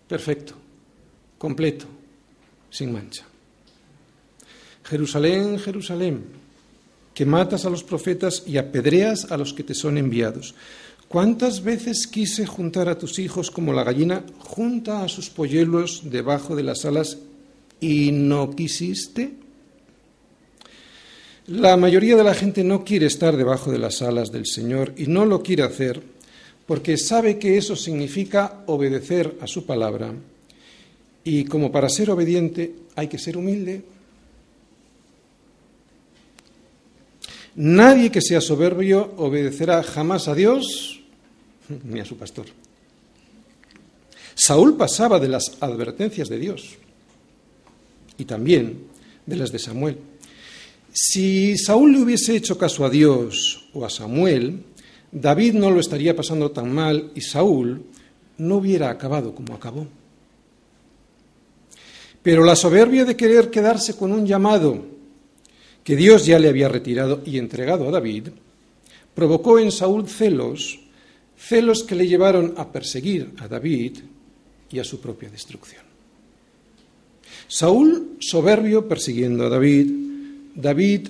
[0.07, 0.53] perfecto,
[1.37, 1.85] completo,
[2.69, 3.25] sin mancha.
[4.83, 6.23] Jerusalén, Jerusalén,
[7.13, 10.53] que matas a los profetas y apedreas a los que te son enviados.
[11.15, 16.57] ¿Cuántas veces quise juntar a tus hijos como la gallina junta a sus polluelos debajo
[16.57, 17.19] de las alas
[17.79, 19.31] y no quisiste?
[21.47, 25.07] La mayoría de la gente no quiere estar debajo de las alas del Señor y
[25.07, 26.03] no lo quiere hacer
[26.67, 30.13] porque sabe que eso significa obedecer a su palabra
[31.23, 33.85] y como para ser obediente hay que ser humilde.
[37.55, 41.03] Nadie que sea soberbio obedecerá jamás a Dios
[41.83, 42.45] ni a su pastor.
[44.35, 46.75] Saúl pasaba de las advertencias de Dios
[48.17, 48.87] y también
[49.25, 49.97] de las de Samuel.
[50.91, 54.63] Si Saúl le hubiese hecho caso a Dios o a Samuel,
[55.11, 57.83] David no lo estaría pasando tan mal y Saúl
[58.37, 59.87] no hubiera acabado como acabó.
[62.21, 64.85] Pero la soberbia de querer quedarse con un llamado
[65.83, 68.29] que Dios ya le había retirado y entregado a David
[69.13, 70.79] provocó en Saúl celos
[71.37, 73.99] celos que le llevaron a perseguir a David
[74.69, 75.83] y a su propia destrucción.
[77.47, 79.91] Saúl soberbio persiguiendo a David,
[80.55, 81.09] David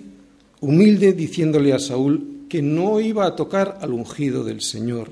[0.62, 5.12] humilde diciéndole a Saúl que no iba a tocar al ungido del Señor.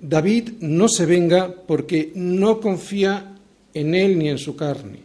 [0.00, 3.36] David no se venga porque no confía
[3.74, 5.00] en él ni en su carne.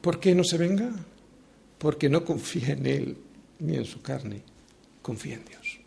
[0.00, 0.90] ¿Por qué no se venga?
[1.78, 3.16] Porque no confía en él
[3.60, 4.51] ni en su carne
[5.02, 5.78] confía en Dios.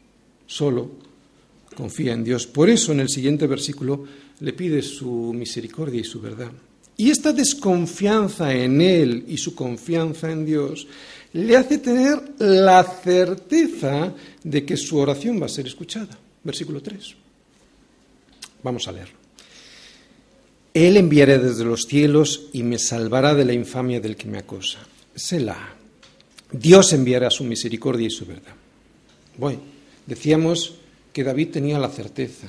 [0.45, 0.91] Solo
[1.75, 2.47] confía en Dios.
[2.47, 4.05] Por eso en el siguiente versículo
[4.39, 6.51] le pide su misericordia y su verdad.
[6.97, 10.87] Y esta desconfianza en Él y su confianza en Dios
[11.33, 16.17] le hace tener la certeza de que su oración va a ser escuchada.
[16.43, 17.15] Versículo 3.
[18.63, 19.09] Vamos a leer.
[20.73, 24.79] Él enviará desde los cielos y me salvará de la infamia del que me acosa.
[25.13, 25.75] Selah.
[26.51, 28.53] Dios enviará su misericordia y su verdad.
[29.37, 29.59] Bueno,
[30.05, 30.75] decíamos
[31.11, 32.47] que David tenía la certeza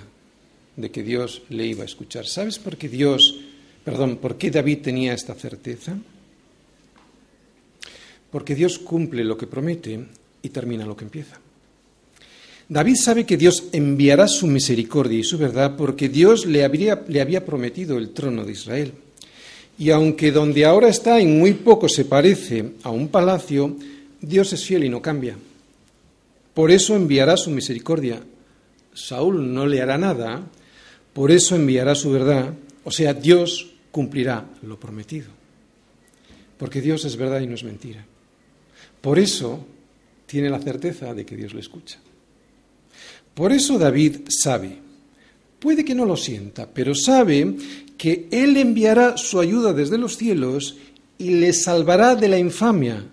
[0.76, 2.26] de que Dios le iba a escuchar.
[2.26, 3.40] ¿Sabes por qué Dios,
[3.84, 5.96] perdón, por qué David tenía esta certeza?
[8.30, 9.98] Porque Dios cumple lo que promete
[10.42, 11.40] y termina lo que empieza.
[12.68, 17.46] David sabe que Dios enviará su misericordia y su verdad porque Dios le, le había
[17.46, 18.92] prometido el trono de Israel.
[19.78, 23.76] Y aunque donde ahora está en muy poco se parece a un palacio,
[24.20, 25.36] Dios es fiel y no cambia.
[26.56, 28.18] Por eso enviará su misericordia.
[28.94, 30.40] Saúl no le hará nada,
[31.12, 32.54] por eso enviará su verdad.
[32.82, 35.28] O sea, Dios cumplirá lo prometido.
[36.56, 38.06] Porque Dios es verdad y no es mentira.
[39.02, 39.66] Por eso
[40.24, 41.98] tiene la certeza de que Dios le escucha.
[43.34, 44.78] Por eso David sabe,
[45.58, 47.54] puede que no lo sienta, pero sabe
[47.98, 50.78] que Él enviará su ayuda desde los cielos
[51.18, 53.04] y le salvará de la infamia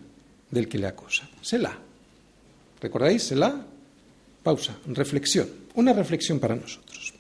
[0.50, 1.30] del que le acosa.
[1.42, 1.83] Selah.
[2.84, 3.24] ¿Recordáis?
[3.24, 3.56] Selah.
[4.44, 4.76] Pausa.
[4.88, 5.48] Reflexión.
[5.76, 7.14] Una reflexión para nosotros.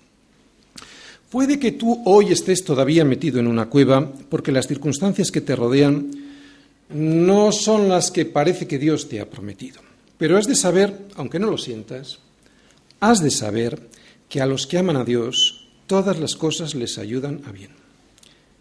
[1.30, 5.56] Puede que tú hoy estés todavía metido en una cueva porque las circunstancias que te
[5.56, 6.12] rodean
[6.90, 9.82] no son las que parece que Dios te ha prometido.
[10.18, 12.20] Pero has de saber, aunque no lo sientas,
[13.00, 13.90] has de saber
[14.30, 17.72] que a los que aman a Dios todas las cosas les ayudan a bien.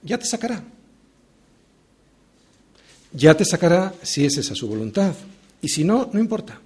[0.03, 0.65] Ya te sacará.
[3.13, 5.15] Ya te sacará si es esa su voluntad.
[5.61, 6.61] Y si no, no importa.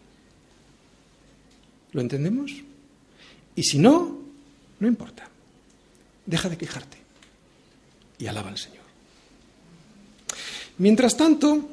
[1.97, 2.53] ¿Lo entendemos?
[3.55, 4.21] Y si no,
[4.81, 5.27] no importa.
[6.27, 6.99] Deja de quejarte
[8.19, 8.85] y alaba al Señor.
[10.77, 11.71] Mientras tanto,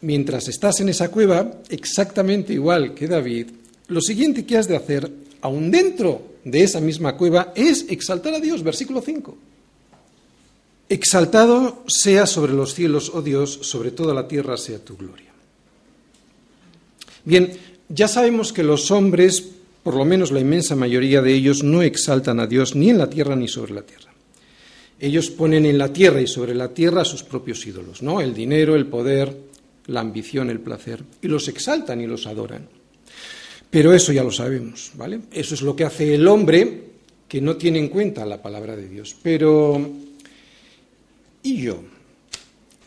[0.00, 3.46] mientras estás en esa cueva, exactamente igual que David,
[3.86, 5.08] lo siguiente que has de hacer,
[5.42, 9.38] aún dentro de esa misma cueva, es exaltar a Dios, versículo 5.
[10.88, 15.30] Exaltado sea sobre los cielos, oh Dios, sobre toda la tierra sea tu gloria.
[17.24, 19.44] Bien, ya sabemos que los hombres,
[19.82, 23.08] por lo menos la inmensa mayoría de ellos, no exaltan a Dios ni en la
[23.08, 24.12] tierra ni sobre la tierra.
[24.98, 28.20] Ellos ponen en la tierra y sobre la tierra sus propios ídolos, ¿no?
[28.20, 29.36] El dinero, el poder,
[29.86, 32.66] la ambición, el placer, y los exaltan y los adoran.
[33.70, 35.20] Pero eso ya lo sabemos, ¿vale?
[35.32, 36.84] Eso es lo que hace el hombre
[37.28, 39.14] que no tiene en cuenta la palabra de Dios.
[39.22, 39.78] Pero,
[41.42, 41.82] ¿y yo?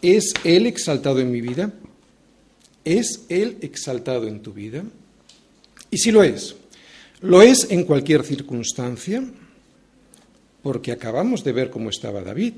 [0.02, 1.72] ¿Es Él exaltado en mi vida?
[2.90, 4.84] ¿Es Él exaltado en tu vida?
[5.92, 6.56] Y si lo es,
[7.22, 9.24] ¿lo es en cualquier circunstancia?
[10.64, 12.54] Porque acabamos de ver cómo estaba David.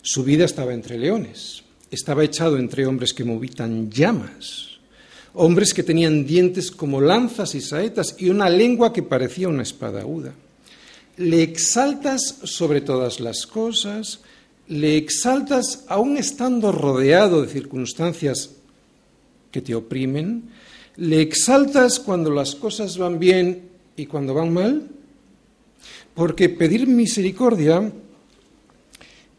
[0.00, 4.76] Su vida estaba entre leones, estaba echado entre hombres que movían llamas
[5.36, 10.00] hombres que tenían dientes como lanzas y saetas y una lengua que parecía una espada
[10.00, 10.32] aguda.
[11.18, 14.20] Le exaltas sobre todas las cosas,
[14.68, 18.50] le exaltas aún estando rodeado de circunstancias
[19.56, 20.50] que te oprimen,
[20.96, 23.62] le exaltas cuando las cosas van bien
[23.96, 24.86] y cuando van mal,
[26.12, 27.90] porque pedir misericordia,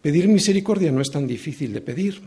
[0.02, 2.20] pedir misericordia no es tan difícil de pedir.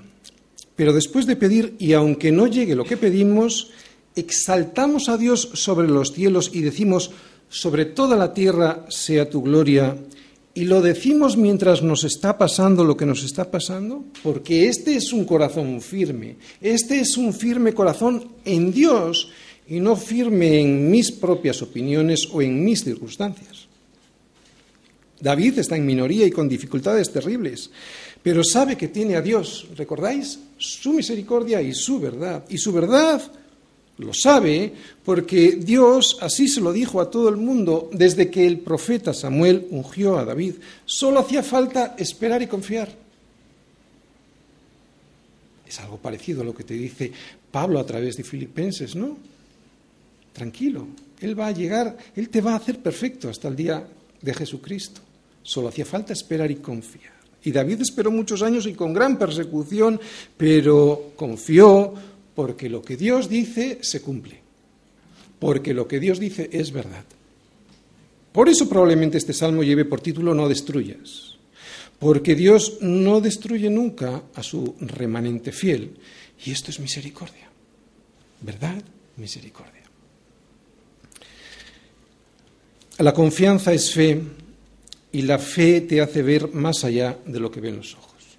[0.76, 3.72] Pero después de pedir, y aunque no llegue lo que pedimos,
[4.14, 7.10] exaltamos a Dios sobre los cielos y decimos,
[7.48, 9.96] sobre toda la tierra sea tu gloria,
[10.60, 15.10] y lo decimos mientras nos está pasando lo que nos está pasando, porque este es
[15.10, 19.30] un corazón firme, este es un firme corazón en Dios
[19.66, 23.68] y no firme en mis propias opiniones o en mis circunstancias.
[25.18, 27.70] David está en minoría y con dificultades terribles,
[28.22, 30.40] pero sabe que tiene a Dios, ¿recordáis?
[30.58, 32.44] Su misericordia y su verdad.
[32.50, 33.22] Y su verdad
[34.00, 34.72] lo sabe
[35.04, 39.66] porque Dios así se lo dijo a todo el mundo desde que el profeta Samuel
[39.70, 40.54] ungió a David.
[40.86, 42.88] Solo hacía falta esperar y confiar.
[45.68, 47.12] Es algo parecido a lo que te dice
[47.50, 49.18] Pablo a través de Filipenses, ¿no?
[50.32, 50.86] Tranquilo,
[51.20, 53.86] Él va a llegar, Él te va a hacer perfecto hasta el día
[54.20, 55.00] de Jesucristo.
[55.42, 57.12] Solo hacía falta esperar y confiar.
[57.42, 60.00] Y David esperó muchos años y con gran persecución,
[60.36, 61.94] pero confió
[62.40, 64.40] porque lo que Dios dice se cumple,
[65.38, 67.04] porque lo que Dios dice es verdad.
[68.32, 71.36] Por eso probablemente este salmo lleve por título No destruyas,
[71.98, 75.90] porque Dios no destruye nunca a su remanente fiel,
[76.42, 77.46] y esto es misericordia,
[78.40, 78.82] ¿verdad?
[79.18, 79.82] Misericordia.
[83.00, 84.18] La confianza es fe
[85.12, 88.38] y la fe te hace ver más allá de lo que ven los ojos.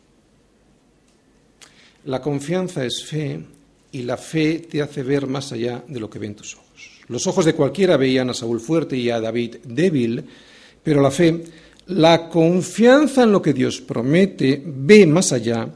[2.06, 3.61] La confianza es fe
[3.92, 6.92] y la fe te hace ver más allá de lo que ven tus ojos.
[7.08, 10.24] Los ojos de cualquiera veían a Saúl fuerte y a David débil,
[10.82, 11.44] pero la fe,
[11.88, 15.68] la confianza en lo que Dios promete, ve más allá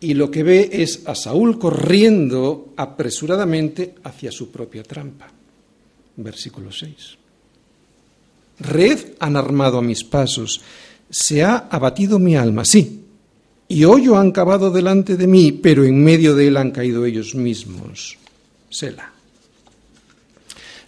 [0.00, 5.30] y lo que ve es a Saúl corriendo apresuradamente hacia su propia trampa.
[6.16, 7.18] Versículo 6.
[8.60, 10.60] Red han armado a mis pasos,
[11.08, 12.97] se ha abatido mi alma, sí,
[13.68, 17.34] y hoyo han cavado delante de mí, pero en medio de él han caído ellos
[17.34, 18.16] mismos.
[18.70, 19.12] Sela.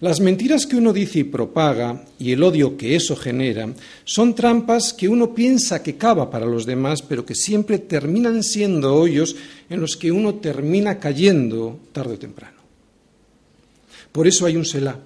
[0.01, 3.69] Las mentiras que uno dice y propaga y el odio que eso genera
[4.05, 8.95] son trampas que uno piensa que cava para los demás, pero que siempre terminan siendo
[8.95, 9.37] hoyos
[9.69, 12.61] en los que uno termina cayendo tarde o temprano.
[14.11, 14.99] Por eso hay un Selah.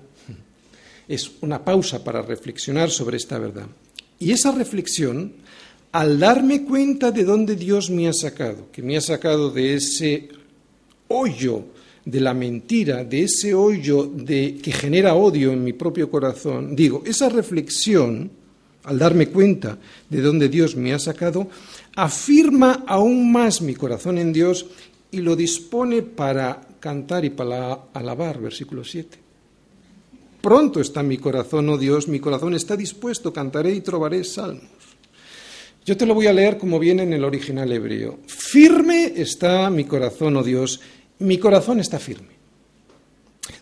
[1.09, 3.67] Es una pausa para reflexionar sobre esta verdad.
[4.21, 5.33] Y esa reflexión,
[5.95, 10.29] al darme cuenta de dónde Dios me ha sacado, que me ha sacado de ese
[11.07, 11.67] hoyo
[12.05, 17.05] de la mentira, de ese hoyo de, que genera odio en mi propio corazón, digo,
[17.07, 18.29] esa reflexión,
[18.83, 19.79] al darme cuenta
[20.11, 21.47] de dónde Dios me ha sacado,
[21.95, 24.67] afirma aún más mi corazón en Dios
[25.13, 29.17] y lo dispone para cantar y para alabar, versículo 7.
[30.43, 34.94] Pronto está mi corazón, oh Dios, mi corazón está dispuesto, cantaré y trobaré salmos.
[35.85, 38.19] Yo te lo voy a leer como viene en el original hebreo.
[38.27, 40.81] Firme está mi corazón, oh Dios,
[41.19, 42.35] mi corazón está firme.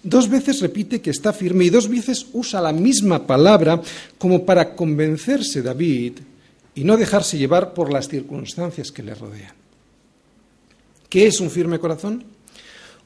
[0.03, 3.81] Dos veces repite que está firme y dos veces usa la misma palabra
[4.19, 6.15] como para convencerse David
[6.75, 9.55] y no dejarse llevar por las circunstancias que le rodean.
[11.09, 12.25] ¿Qué es un firme corazón?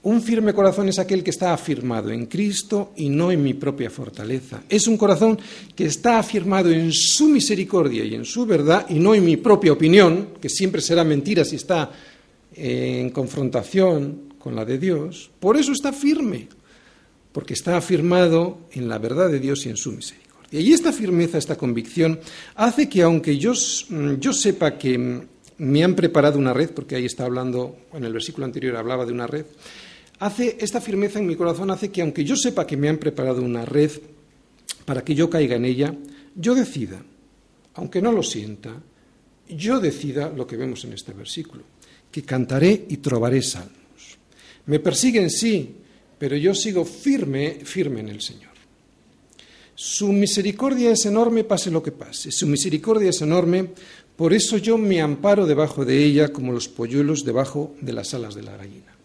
[0.06, 3.90] Un firme corazón es aquel que está afirmado en Cristo y no en mi propia
[3.90, 4.62] fortaleza.
[4.68, 5.36] Es un corazón
[5.74, 9.72] que está afirmado en su misericordia y en su verdad y no en mi propia
[9.72, 11.90] opinión, que siempre será mentira si está
[12.54, 16.46] en confrontación con la de Dios, por eso está firme,
[17.32, 20.60] porque está afirmado en la verdad de Dios y en su misericordia.
[20.60, 22.20] Y esta firmeza, esta convicción,
[22.54, 23.54] hace que aunque yo,
[23.88, 25.20] mm, yo sepa que mm,
[25.58, 29.12] me han preparado una red, porque ahí está hablando, en el versículo anterior hablaba de
[29.12, 29.46] una red,
[30.18, 33.42] hace esta firmeza en mi corazón hace que aunque yo sepa que me han preparado
[33.42, 33.90] una red
[34.84, 35.94] para que yo caiga en ella,
[36.34, 37.02] yo decida,
[37.74, 38.80] aunque no lo sienta,
[39.48, 41.62] yo decida lo que vemos en este versículo,
[42.10, 43.70] que cantaré y trobaré sal.
[44.66, 45.76] Me persiguen, sí,
[46.18, 48.52] pero yo sigo firme, firme en el Señor.
[49.74, 52.32] Su misericordia es enorme, pase lo que pase.
[52.32, 53.70] Su misericordia es enorme,
[54.16, 58.34] por eso yo me amparo debajo de ella como los polluelos debajo de las alas
[58.34, 58.95] de la gallina.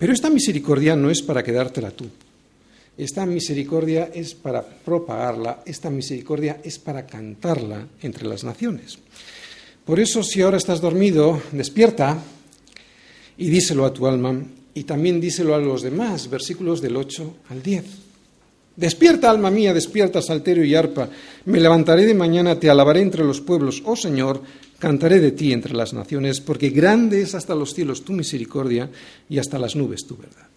[0.00, 2.06] Pero esta misericordia no es para quedártela tú.
[2.96, 8.98] Esta misericordia es para propagarla, esta misericordia es para cantarla entre las naciones.
[9.84, 12.16] Por eso, si ahora estás dormido, despierta,
[13.36, 14.42] y díselo a tu alma
[14.72, 17.84] y también díselo a los demás, versículos del 8 al 10.
[18.76, 21.08] Despierta, alma mía, despierta, salterio y arpa.
[21.44, 24.42] Me levantaré de mañana, te alabaré entre los pueblos, oh Señor,
[24.78, 28.88] cantaré de ti entre las naciones, porque grande es hasta los cielos tu misericordia
[29.28, 30.48] y hasta las nubes tu verdad.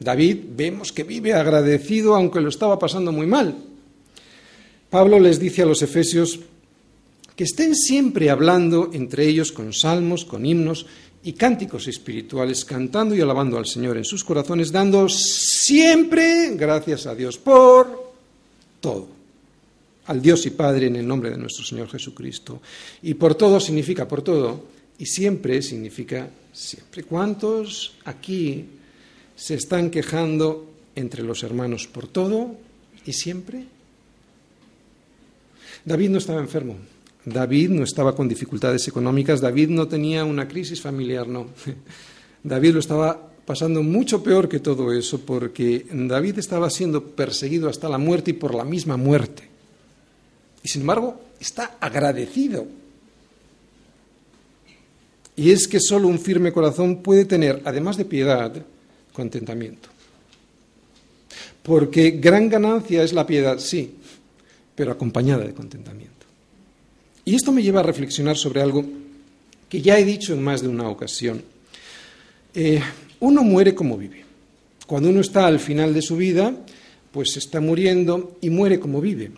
[0.00, 3.56] David vemos que vive agradecido aunque lo estaba pasando muy mal.
[4.90, 6.40] Pablo les dice a los efesios
[7.36, 10.86] que estén siempre hablando entre ellos con salmos, con himnos
[11.24, 17.14] y cánticos espirituales, cantando y alabando al Señor en sus corazones, dando siempre gracias a
[17.14, 18.12] Dios por
[18.80, 19.08] todo.
[20.06, 22.60] Al Dios y Padre en el nombre de nuestro Señor Jesucristo.
[23.02, 24.64] Y por todo significa por todo,
[24.98, 27.04] y siempre significa siempre.
[27.04, 28.66] ¿Cuántos aquí
[29.36, 32.56] se están quejando entre los hermanos por todo
[33.06, 33.64] y siempre?
[35.84, 36.76] David no estaba enfermo,
[37.24, 41.46] David no estaba con dificultades económicas, David no tenía una crisis familiar, no.
[42.42, 47.88] David lo estaba pasando mucho peor que todo eso, porque David estaba siendo perseguido hasta
[47.88, 49.48] la muerte y por la misma muerte.
[50.62, 52.66] Y sin embargo, está agradecido.
[55.34, 58.54] Y es que solo un firme corazón puede tener, además de piedad,
[59.12, 59.88] contentamiento.
[61.62, 63.96] Porque gran ganancia es la piedad, sí,
[64.74, 66.21] pero acompañada de contentamiento.
[67.24, 68.84] Y esto me lleva a reflexionar sobre algo
[69.68, 71.42] que ya he dicho en más de una ocasión.
[72.54, 72.80] Eh,
[73.20, 74.24] uno muere como vive.
[74.86, 76.52] Cuando uno está al final de su vida,
[77.12, 79.30] pues está muriendo y muere como vive,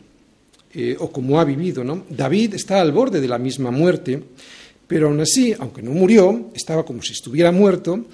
[0.72, 1.84] eh, o como ha vivido.
[1.84, 2.04] ¿no?
[2.08, 4.22] David está al borde de la misma muerte,
[4.86, 8.06] pero aún así, aunque no murió, estaba como si estuviera muerto,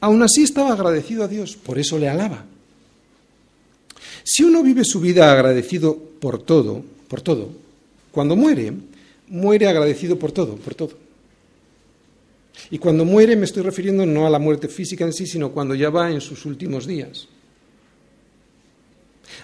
[0.00, 2.44] aún así estaba agradecido a Dios, por eso le alaba.
[4.22, 7.50] Si uno vive su vida agradecido por todo, por todo,
[8.10, 8.72] cuando muere,
[9.28, 10.98] muere agradecido por todo, por todo.
[12.70, 15.74] Y cuando muere me estoy refiriendo no a la muerte física en sí, sino cuando
[15.74, 17.28] ya va en sus últimos días.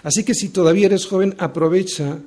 [0.03, 2.19] Así que si todavía eres joven, aprovecha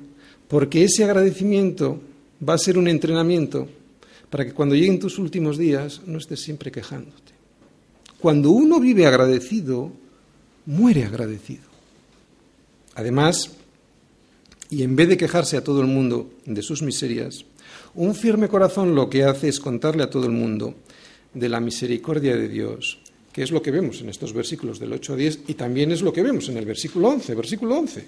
[0.47, 1.99] porque ese agradecimiento
[2.47, 3.67] va a ser un entrenamiento
[4.29, 7.33] para que cuando lleguen tus últimos días no estés siempre quejándote.
[8.19, 9.91] Cuando uno vive agradecido,
[10.65, 11.63] muere agradecido.
[12.95, 13.51] Además,
[14.69, 17.45] y en vez de quejarse a todo el mundo de sus miserias,
[17.93, 20.75] un firme corazón lo que hace es contarle a todo el mundo
[21.33, 22.99] de la misericordia de Dios,
[23.31, 26.01] que es lo que vemos en estos versículos del 8 a 10 y también es
[26.01, 28.07] lo que vemos en el versículo 11, versículo 11.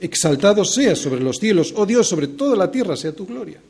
[0.00, 3.60] Exaltado sea sobre los cielos, oh Dios, sobre toda la tierra sea tu gloria.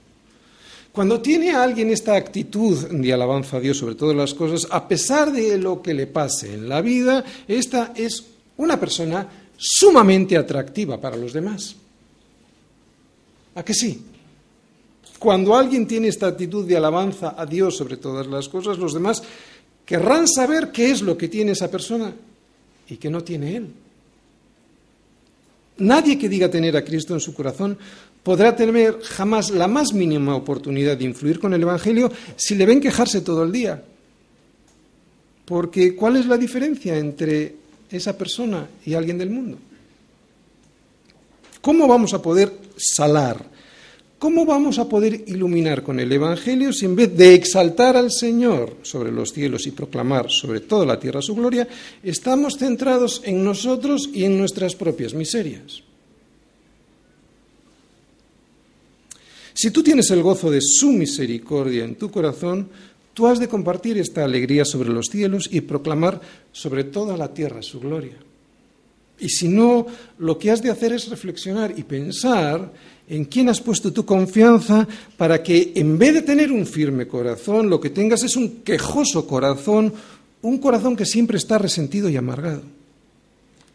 [0.96, 4.88] Cuando tiene a alguien esta actitud de alabanza a Dios sobre todas las cosas, a
[4.88, 8.24] pesar de lo que le pase en la vida, esta es
[8.56, 11.76] una persona sumamente atractiva para los demás.
[13.54, 14.02] ¿A que sí?
[15.18, 19.22] Cuando alguien tiene esta actitud de alabanza a Dios sobre todas las cosas, los demás
[19.84, 22.12] querrán saber qué es lo que tiene esa persona
[22.88, 23.68] y qué no tiene él.
[25.78, 27.78] Nadie que diga tener a Cristo en su corazón
[28.22, 32.80] podrá tener jamás la más mínima oportunidad de influir con el Evangelio si le ven
[32.80, 33.82] quejarse todo el día.
[35.44, 39.58] Porque ¿cuál es la diferencia entre esa persona y alguien del mundo?
[41.60, 43.56] ¿Cómo vamos a poder salar
[44.18, 48.78] ¿Cómo vamos a poder iluminar con el Evangelio si en vez de exaltar al Señor
[48.80, 51.68] sobre los cielos y proclamar sobre toda la tierra su gloria,
[52.02, 55.82] estamos centrados en nosotros y en nuestras propias miserias?
[59.52, 62.70] Si tú tienes el gozo de su misericordia en tu corazón,
[63.16, 66.20] tú has de compartir esta alegría sobre los cielos y proclamar
[66.52, 68.18] sobre toda la tierra su gloria.
[69.18, 69.86] Y si no,
[70.18, 72.70] lo que has de hacer es reflexionar y pensar
[73.08, 74.86] en quién has puesto tu confianza
[75.16, 79.26] para que en vez de tener un firme corazón, lo que tengas es un quejoso
[79.26, 79.94] corazón,
[80.42, 82.64] un corazón que siempre está resentido y amargado.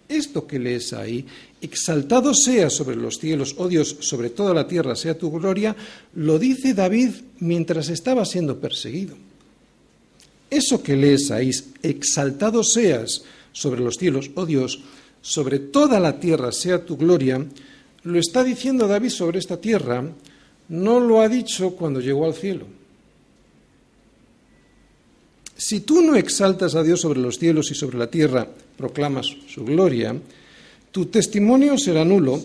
[0.08, 1.26] Esto que lees ahí,
[1.62, 5.76] exaltado sea sobre los cielos, oh Dios, sobre toda la tierra sea tu gloria,
[6.14, 9.31] lo dice David mientras estaba siendo perseguido.
[10.52, 11.50] Eso que lees ahí,
[11.82, 13.24] exaltado seas
[13.54, 14.82] sobre los cielos, oh Dios,
[15.22, 17.44] sobre toda la tierra sea tu gloria,
[18.04, 20.04] lo está diciendo David sobre esta tierra,
[20.68, 22.66] no lo ha dicho cuando llegó al cielo.
[25.56, 28.46] Si tú no exaltas a Dios sobre los cielos y sobre la tierra,
[28.76, 30.14] proclamas su gloria,
[30.92, 32.44] tu testimonio será nulo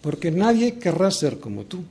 [0.00, 1.84] porque nadie querrá ser como tú.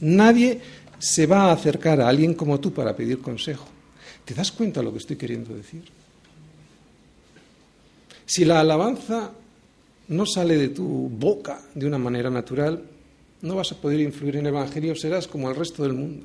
[0.00, 0.60] Nadie
[0.98, 3.73] se va a acercar a alguien como tú para pedir consejo.
[4.24, 5.82] ¿Te das cuenta de lo que estoy queriendo decir?
[8.26, 9.30] Si la alabanza
[10.08, 12.82] no sale de tu boca de una manera natural,
[13.42, 16.24] no vas a poder influir en el Evangelio, serás como el resto del mundo.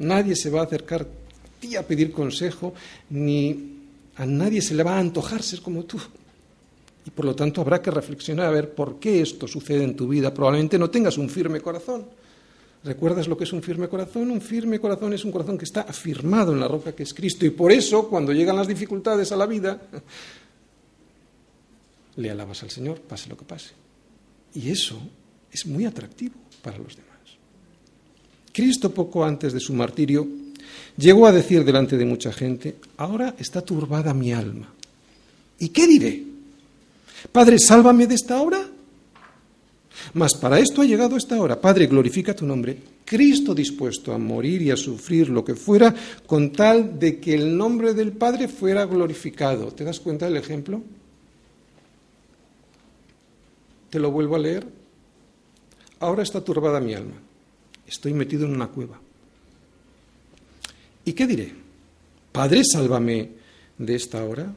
[0.00, 2.74] Nadie se va a acercar a ti a pedir consejo,
[3.10, 3.78] ni
[4.16, 6.00] a nadie se le va a antojar ser como tú.
[7.06, 10.08] Y por lo tanto habrá que reflexionar a ver por qué esto sucede en tu
[10.08, 10.34] vida.
[10.34, 12.04] Probablemente no tengas un firme corazón.
[12.84, 14.30] ¿Recuerdas lo que es un firme corazón?
[14.30, 17.46] Un firme corazón es un corazón que está afirmado en la roca que es Cristo.
[17.46, 19.80] Y por eso, cuando llegan las dificultades a la vida,
[22.16, 23.70] le alabas al Señor, pase lo que pase.
[24.54, 25.00] Y eso
[25.50, 27.12] es muy atractivo para los demás.
[28.52, 30.26] Cristo, poco antes de su martirio,
[30.96, 34.72] llegó a decir delante de mucha gente, ahora está turbada mi alma.
[35.58, 36.24] ¿Y qué diré?
[37.30, 38.71] Padre, sálvame de esta hora.
[40.14, 41.60] Mas para esto ha llegado esta hora.
[41.60, 42.76] Padre, glorifica tu nombre.
[43.04, 45.94] Cristo dispuesto a morir y a sufrir lo que fuera
[46.26, 49.72] con tal de que el nombre del Padre fuera glorificado.
[49.72, 50.82] ¿Te das cuenta del ejemplo?
[53.90, 54.66] Te lo vuelvo a leer.
[56.00, 57.14] Ahora está turbada mi alma.
[57.86, 59.00] Estoy metido en una cueva.
[61.04, 61.52] ¿Y qué diré?
[62.32, 63.30] Padre, sálvame
[63.78, 64.52] de esta hora.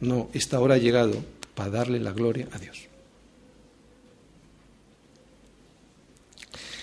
[0.00, 1.14] No, esta hora ha llegado
[1.54, 2.91] para darle la gloria a Dios.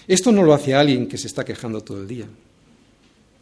[0.10, 2.26] Esto no lo hace alguien que se está quejando todo el día.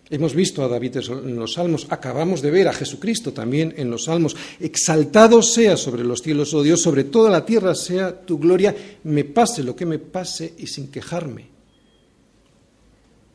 [0.10, 4.04] Hemos visto a David en los salmos, acabamos de ver a Jesucristo también en los
[4.04, 4.36] salmos.
[4.60, 9.24] Exaltado sea sobre los cielos, oh Dios, sobre toda la tierra sea tu gloria, me
[9.24, 11.46] pase lo que me pase y sin quejarme.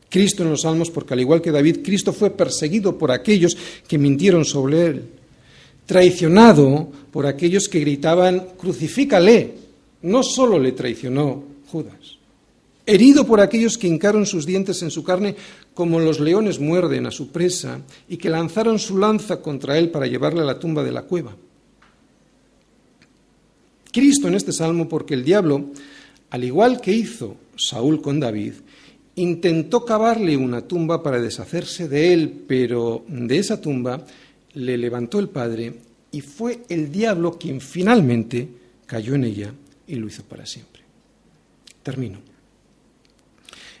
[0.09, 3.57] Cristo en los salmos, porque al igual que David, Cristo fue perseguido por aquellos
[3.87, 5.05] que mintieron sobre él,
[5.87, 9.55] traicionado por aquellos que gritaban, crucifícale.
[10.03, 12.12] No solo le traicionó Judas,
[12.85, 15.35] herido por aquellos que hincaron sus dientes en su carne
[15.73, 20.07] como los leones muerden a su presa y que lanzaron su lanza contra él para
[20.07, 21.35] llevarle a la tumba de la cueva.
[23.91, 25.67] Cristo en este salmo, porque el diablo,
[26.31, 28.53] al igual que hizo Saúl con David,
[29.15, 34.03] intentó cavarle una tumba para deshacerse de él, pero de esa tumba
[34.53, 35.73] le levantó el Padre
[36.11, 38.47] y fue el diablo quien finalmente
[38.87, 39.53] cayó en ella
[39.87, 40.81] y lo hizo para siempre.
[41.83, 42.32] Termino.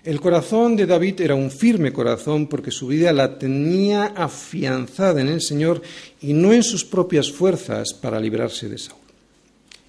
[0.03, 5.29] El corazón de David era un firme corazón porque su vida la tenía afianzada en
[5.29, 5.81] el Señor
[6.21, 8.99] y no en sus propias fuerzas para librarse de Saúl.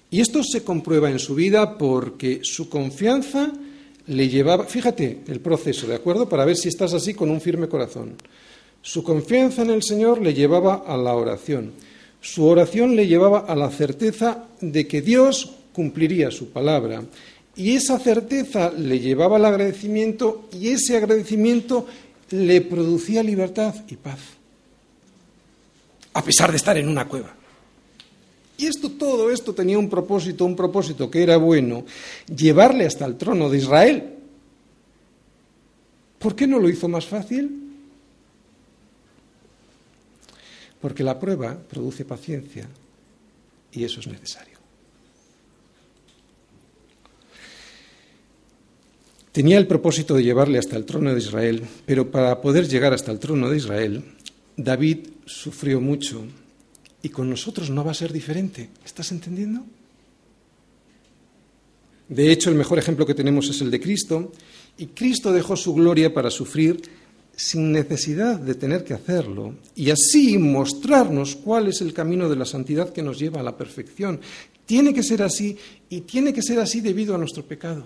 [0.09, 3.51] Y esto se comprueba en su vida porque su confianza
[4.07, 6.29] le llevaba, fíjate el proceso, ¿de acuerdo?
[6.29, 8.13] Para ver si estás así con un firme corazón.
[8.81, 11.73] Su confianza en el Señor le llevaba a la oración.
[12.21, 17.03] Su oración le llevaba a la certeza de que Dios cumpliría su palabra.
[17.55, 21.87] Y esa certeza le llevaba al agradecimiento y ese agradecimiento
[22.31, 24.19] le producía libertad y paz.
[26.13, 27.33] A pesar de estar en una cueva.
[28.57, 31.85] Y esto, todo esto tenía un propósito, un propósito que era bueno,
[32.33, 34.15] llevarle hasta el trono de Israel.
[36.19, 37.63] ¿Por qué no lo hizo más fácil?
[40.79, 42.67] Porque la prueba produce paciencia
[43.71, 44.54] y eso es necesario.
[49.35, 53.11] Tenía el propósito de llevarle hasta el trono de Israel, pero para poder llegar hasta
[53.11, 54.01] el trono de Israel,
[54.55, 56.21] David sufrió mucho
[57.01, 58.69] y con nosotros no va a ser diferente.
[58.85, 59.65] ¿Estás entendiendo?
[62.07, 64.31] De hecho, el mejor ejemplo que tenemos es el de Cristo,
[64.77, 66.81] y Cristo dejó su gloria para sufrir
[67.35, 72.45] sin necesidad de tener que hacerlo, y así mostrarnos cuál es el camino de la
[72.45, 74.21] santidad que nos lleva a la perfección.
[74.65, 75.57] Tiene que ser así,
[75.89, 77.85] y tiene que ser así debido a nuestro pecado.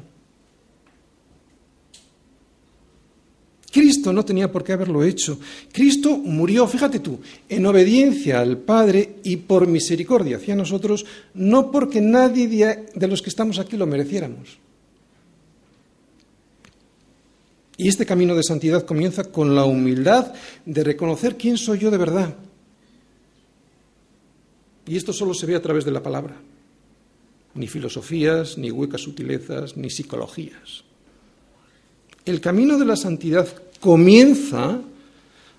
[3.71, 5.39] Cristo no tenía por qué haberlo hecho.
[5.71, 11.05] Cristo murió, fíjate tú, en obediencia al Padre y por misericordia hacia nosotros,
[11.35, 14.57] no porque nadie de los que estamos aquí lo mereciéramos.
[17.77, 20.33] Y este camino de santidad comienza con la humildad
[20.65, 22.35] de reconocer quién soy yo de verdad.
[24.85, 26.41] Y esto solo se ve a través de la palabra.
[27.53, 30.83] Ni filosofías, ni huecas sutilezas, ni psicologías.
[32.29, 33.47] El camino de la santidad
[33.79, 34.79] comienza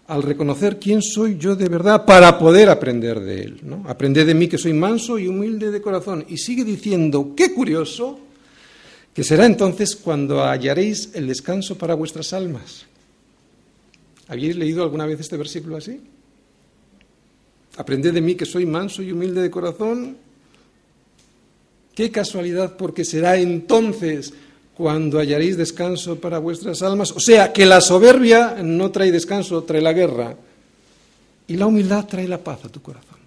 [0.07, 3.61] al reconocer quién soy yo de verdad para poder aprender de él.
[3.65, 3.83] ¿no?
[3.89, 6.25] Aprended de mí que soy manso y humilde de corazón.
[6.29, 8.21] Y sigue diciendo, qué curioso,
[9.13, 12.87] que será entonces cuando hallaréis el descanso para vuestras almas.
[14.29, 16.01] ¿Habéis leído alguna vez este versículo así?
[17.79, 20.17] Aprended de mí que soy manso y humilde de corazón.
[21.97, 24.33] Qué casualidad, porque será entonces
[24.81, 27.13] cuando hallaréis descanso para vuestras almas.
[27.13, 30.35] O sea, que la soberbia no trae descanso, trae la guerra.
[31.49, 33.19] Y la humildad trae la paz a tu corazón.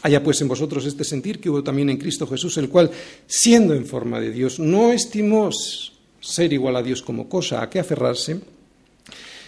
[0.00, 2.90] Haya pues en vosotros este sentir que hubo también en Cristo Jesús, el cual,
[3.26, 5.50] siendo en forma de Dios, no estimó
[6.22, 8.40] ser igual a Dios como cosa a que aferrarse,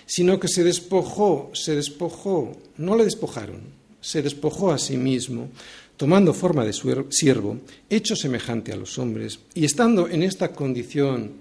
[0.04, 3.62] sino que se despojó, se despojó, no le despojaron,
[4.02, 5.48] se despojó a sí mismo,
[5.96, 11.32] tomando forma de siervo, hecho semejante a los hombres, y estando en esta condición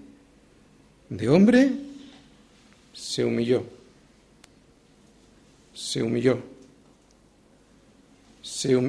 [1.09, 1.71] de hombre,
[2.93, 3.63] se humilló.
[5.73, 6.39] Se humilló.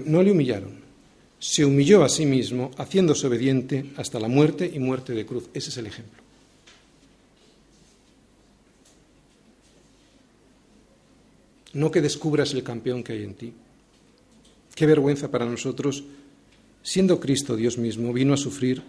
[0.04, 0.84] no le humillaron.
[1.38, 5.48] Se humilló a sí mismo, haciéndose obediente hasta la muerte y muerte de cruz.
[5.52, 6.22] Ese es el ejemplo.
[11.74, 13.52] No que descubras el campeón que hay en ti,
[14.74, 16.02] Qué vergüenza para nosotros,
[16.82, 18.82] siendo Cristo Dios mismo, vino a sufrir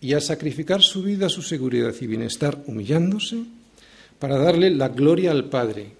[0.00, 3.44] y a sacrificar su vida, su seguridad y bienestar, humillándose,
[4.18, 5.92] para darle la gloria al Padre.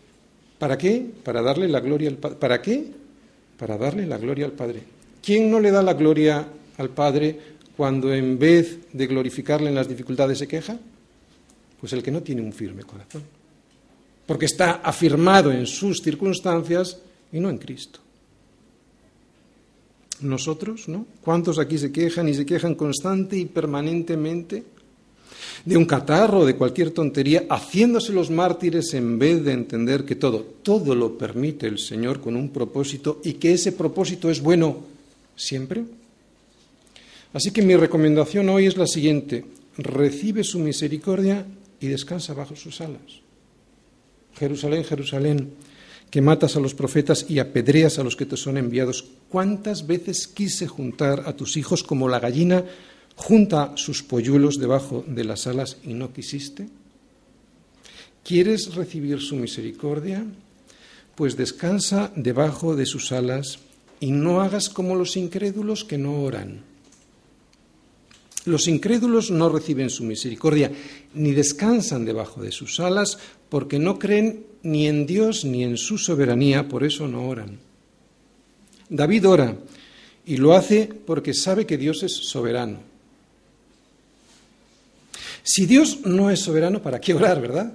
[0.58, 1.06] ¿Para qué?
[1.22, 2.36] Para darle la gloria al Padre.
[2.38, 2.84] ¿Para qué?
[3.56, 4.82] Para darle la gloria al Padre.
[5.22, 6.44] ¿Quién no le da la gloria
[6.78, 7.38] al Padre
[7.76, 10.76] cuando en vez de glorificarle en las dificultades se queja?
[11.80, 13.22] Pues el que no tiene un firme corazón.
[14.26, 16.98] Porque está afirmado en sus circunstancias
[17.32, 18.01] y no en Cristo
[20.22, 21.06] nosotros, ¿no?
[21.20, 24.64] ¿Cuántos aquí se quejan y se quejan constante y permanentemente
[25.64, 30.40] de un catarro, de cualquier tontería, haciéndose los mártires en vez de entender que todo,
[30.62, 34.78] todo lo permite el Señor con un propósito y que ese propósito es bueno
[35.36, 35.84] siempre?
[37.32, 39.44] Así que mi recomendación hoy es la siguiente,
[39.78, 41.46] recibe su misericordia
[41.80, 43.22] y descansa bajo sus alas.
[44.38, 45.50] Jerusalén, Jerusalén,
[46.12, 49.06] que matas a los profetas y apedreas a los que te son enviados.
[49.30, 52.64] ¿Cuántas veces quise juntar a tus hijos como la gallina
[53.16, 56.68] junta sus polluelos debajo de las alas y no quisiste?
[58.22, 60.22] ¿Quieres recibir su misericordia?
[61.14, 63.60] Pues descansa debajo de sus alas
[63.98, 66.71] y no hagas como los incrédulos que no oran.
[68.44, 70.72] Los incrédulos no reciben su misericordia
[71.14, 73.18] ni descansan debajo de sus alas
[73.48, 77.58] porque no creen ni en Dios ni en su soberanía, por eso no oran.
[78.88, 79.56] David ora
[80.26, 82.78] y lo hace porque sabe que Dios es soberano.
[85.44, 87.72] Si Dios no es soberano, ¿para qué orar, verdad?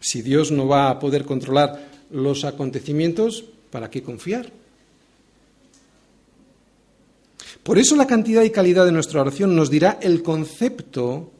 [0.00, 4.52] Si Dios no va a poder controlar los acontecimientos, ¿para qué confiar?
[7.66, 11.32] Por eso la cantidad y calidad de nuestra oración nos dirá el concepto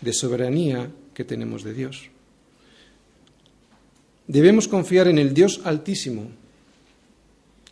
[0.00, 2.08] de soberanía que tenemos de Dios.
[4.28, 6.30] Debemos confiar en el Dios altísimo,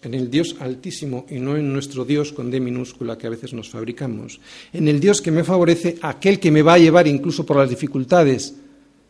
[0.02, 3.52] en el Dios altísimo y no en nuestro Dios con D minúscula que a veces
[3.52, 4.40] nos fabricamos,
[4.72, 7.70] en el Dios que me favorece, aquel que me va a llevar incluso por las
[7.70, 8.56] dificultades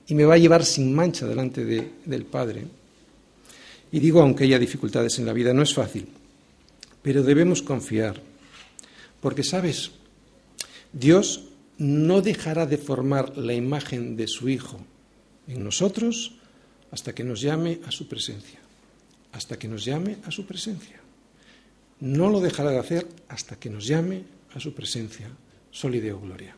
[0.09, 1.65] y me va a llevar sin mancha delante
[2.05, 2.67] del Padre.
[3.93, 6.07] Y digo, aunque haya dificultades en la vida, no es fácil,
[7.01, 8.28] pero debemos confiar,
[9.21, 9.93] porque sabes,
[10.93, 11.45] Dios
[11.79, 14.81] no dejará de formar la imagen de su Hijo
[15.47, 16.35] en nosotros
[16.91, 18.61] hasta que nos llame a su presencia,
[19.33, 21.01] hasta que nos llame a su presencia.
[22.01, 25.31] No lo dejará de hacer hasta que nos llame a su presencia.
[25.71, 26.57] Solideo Gloria.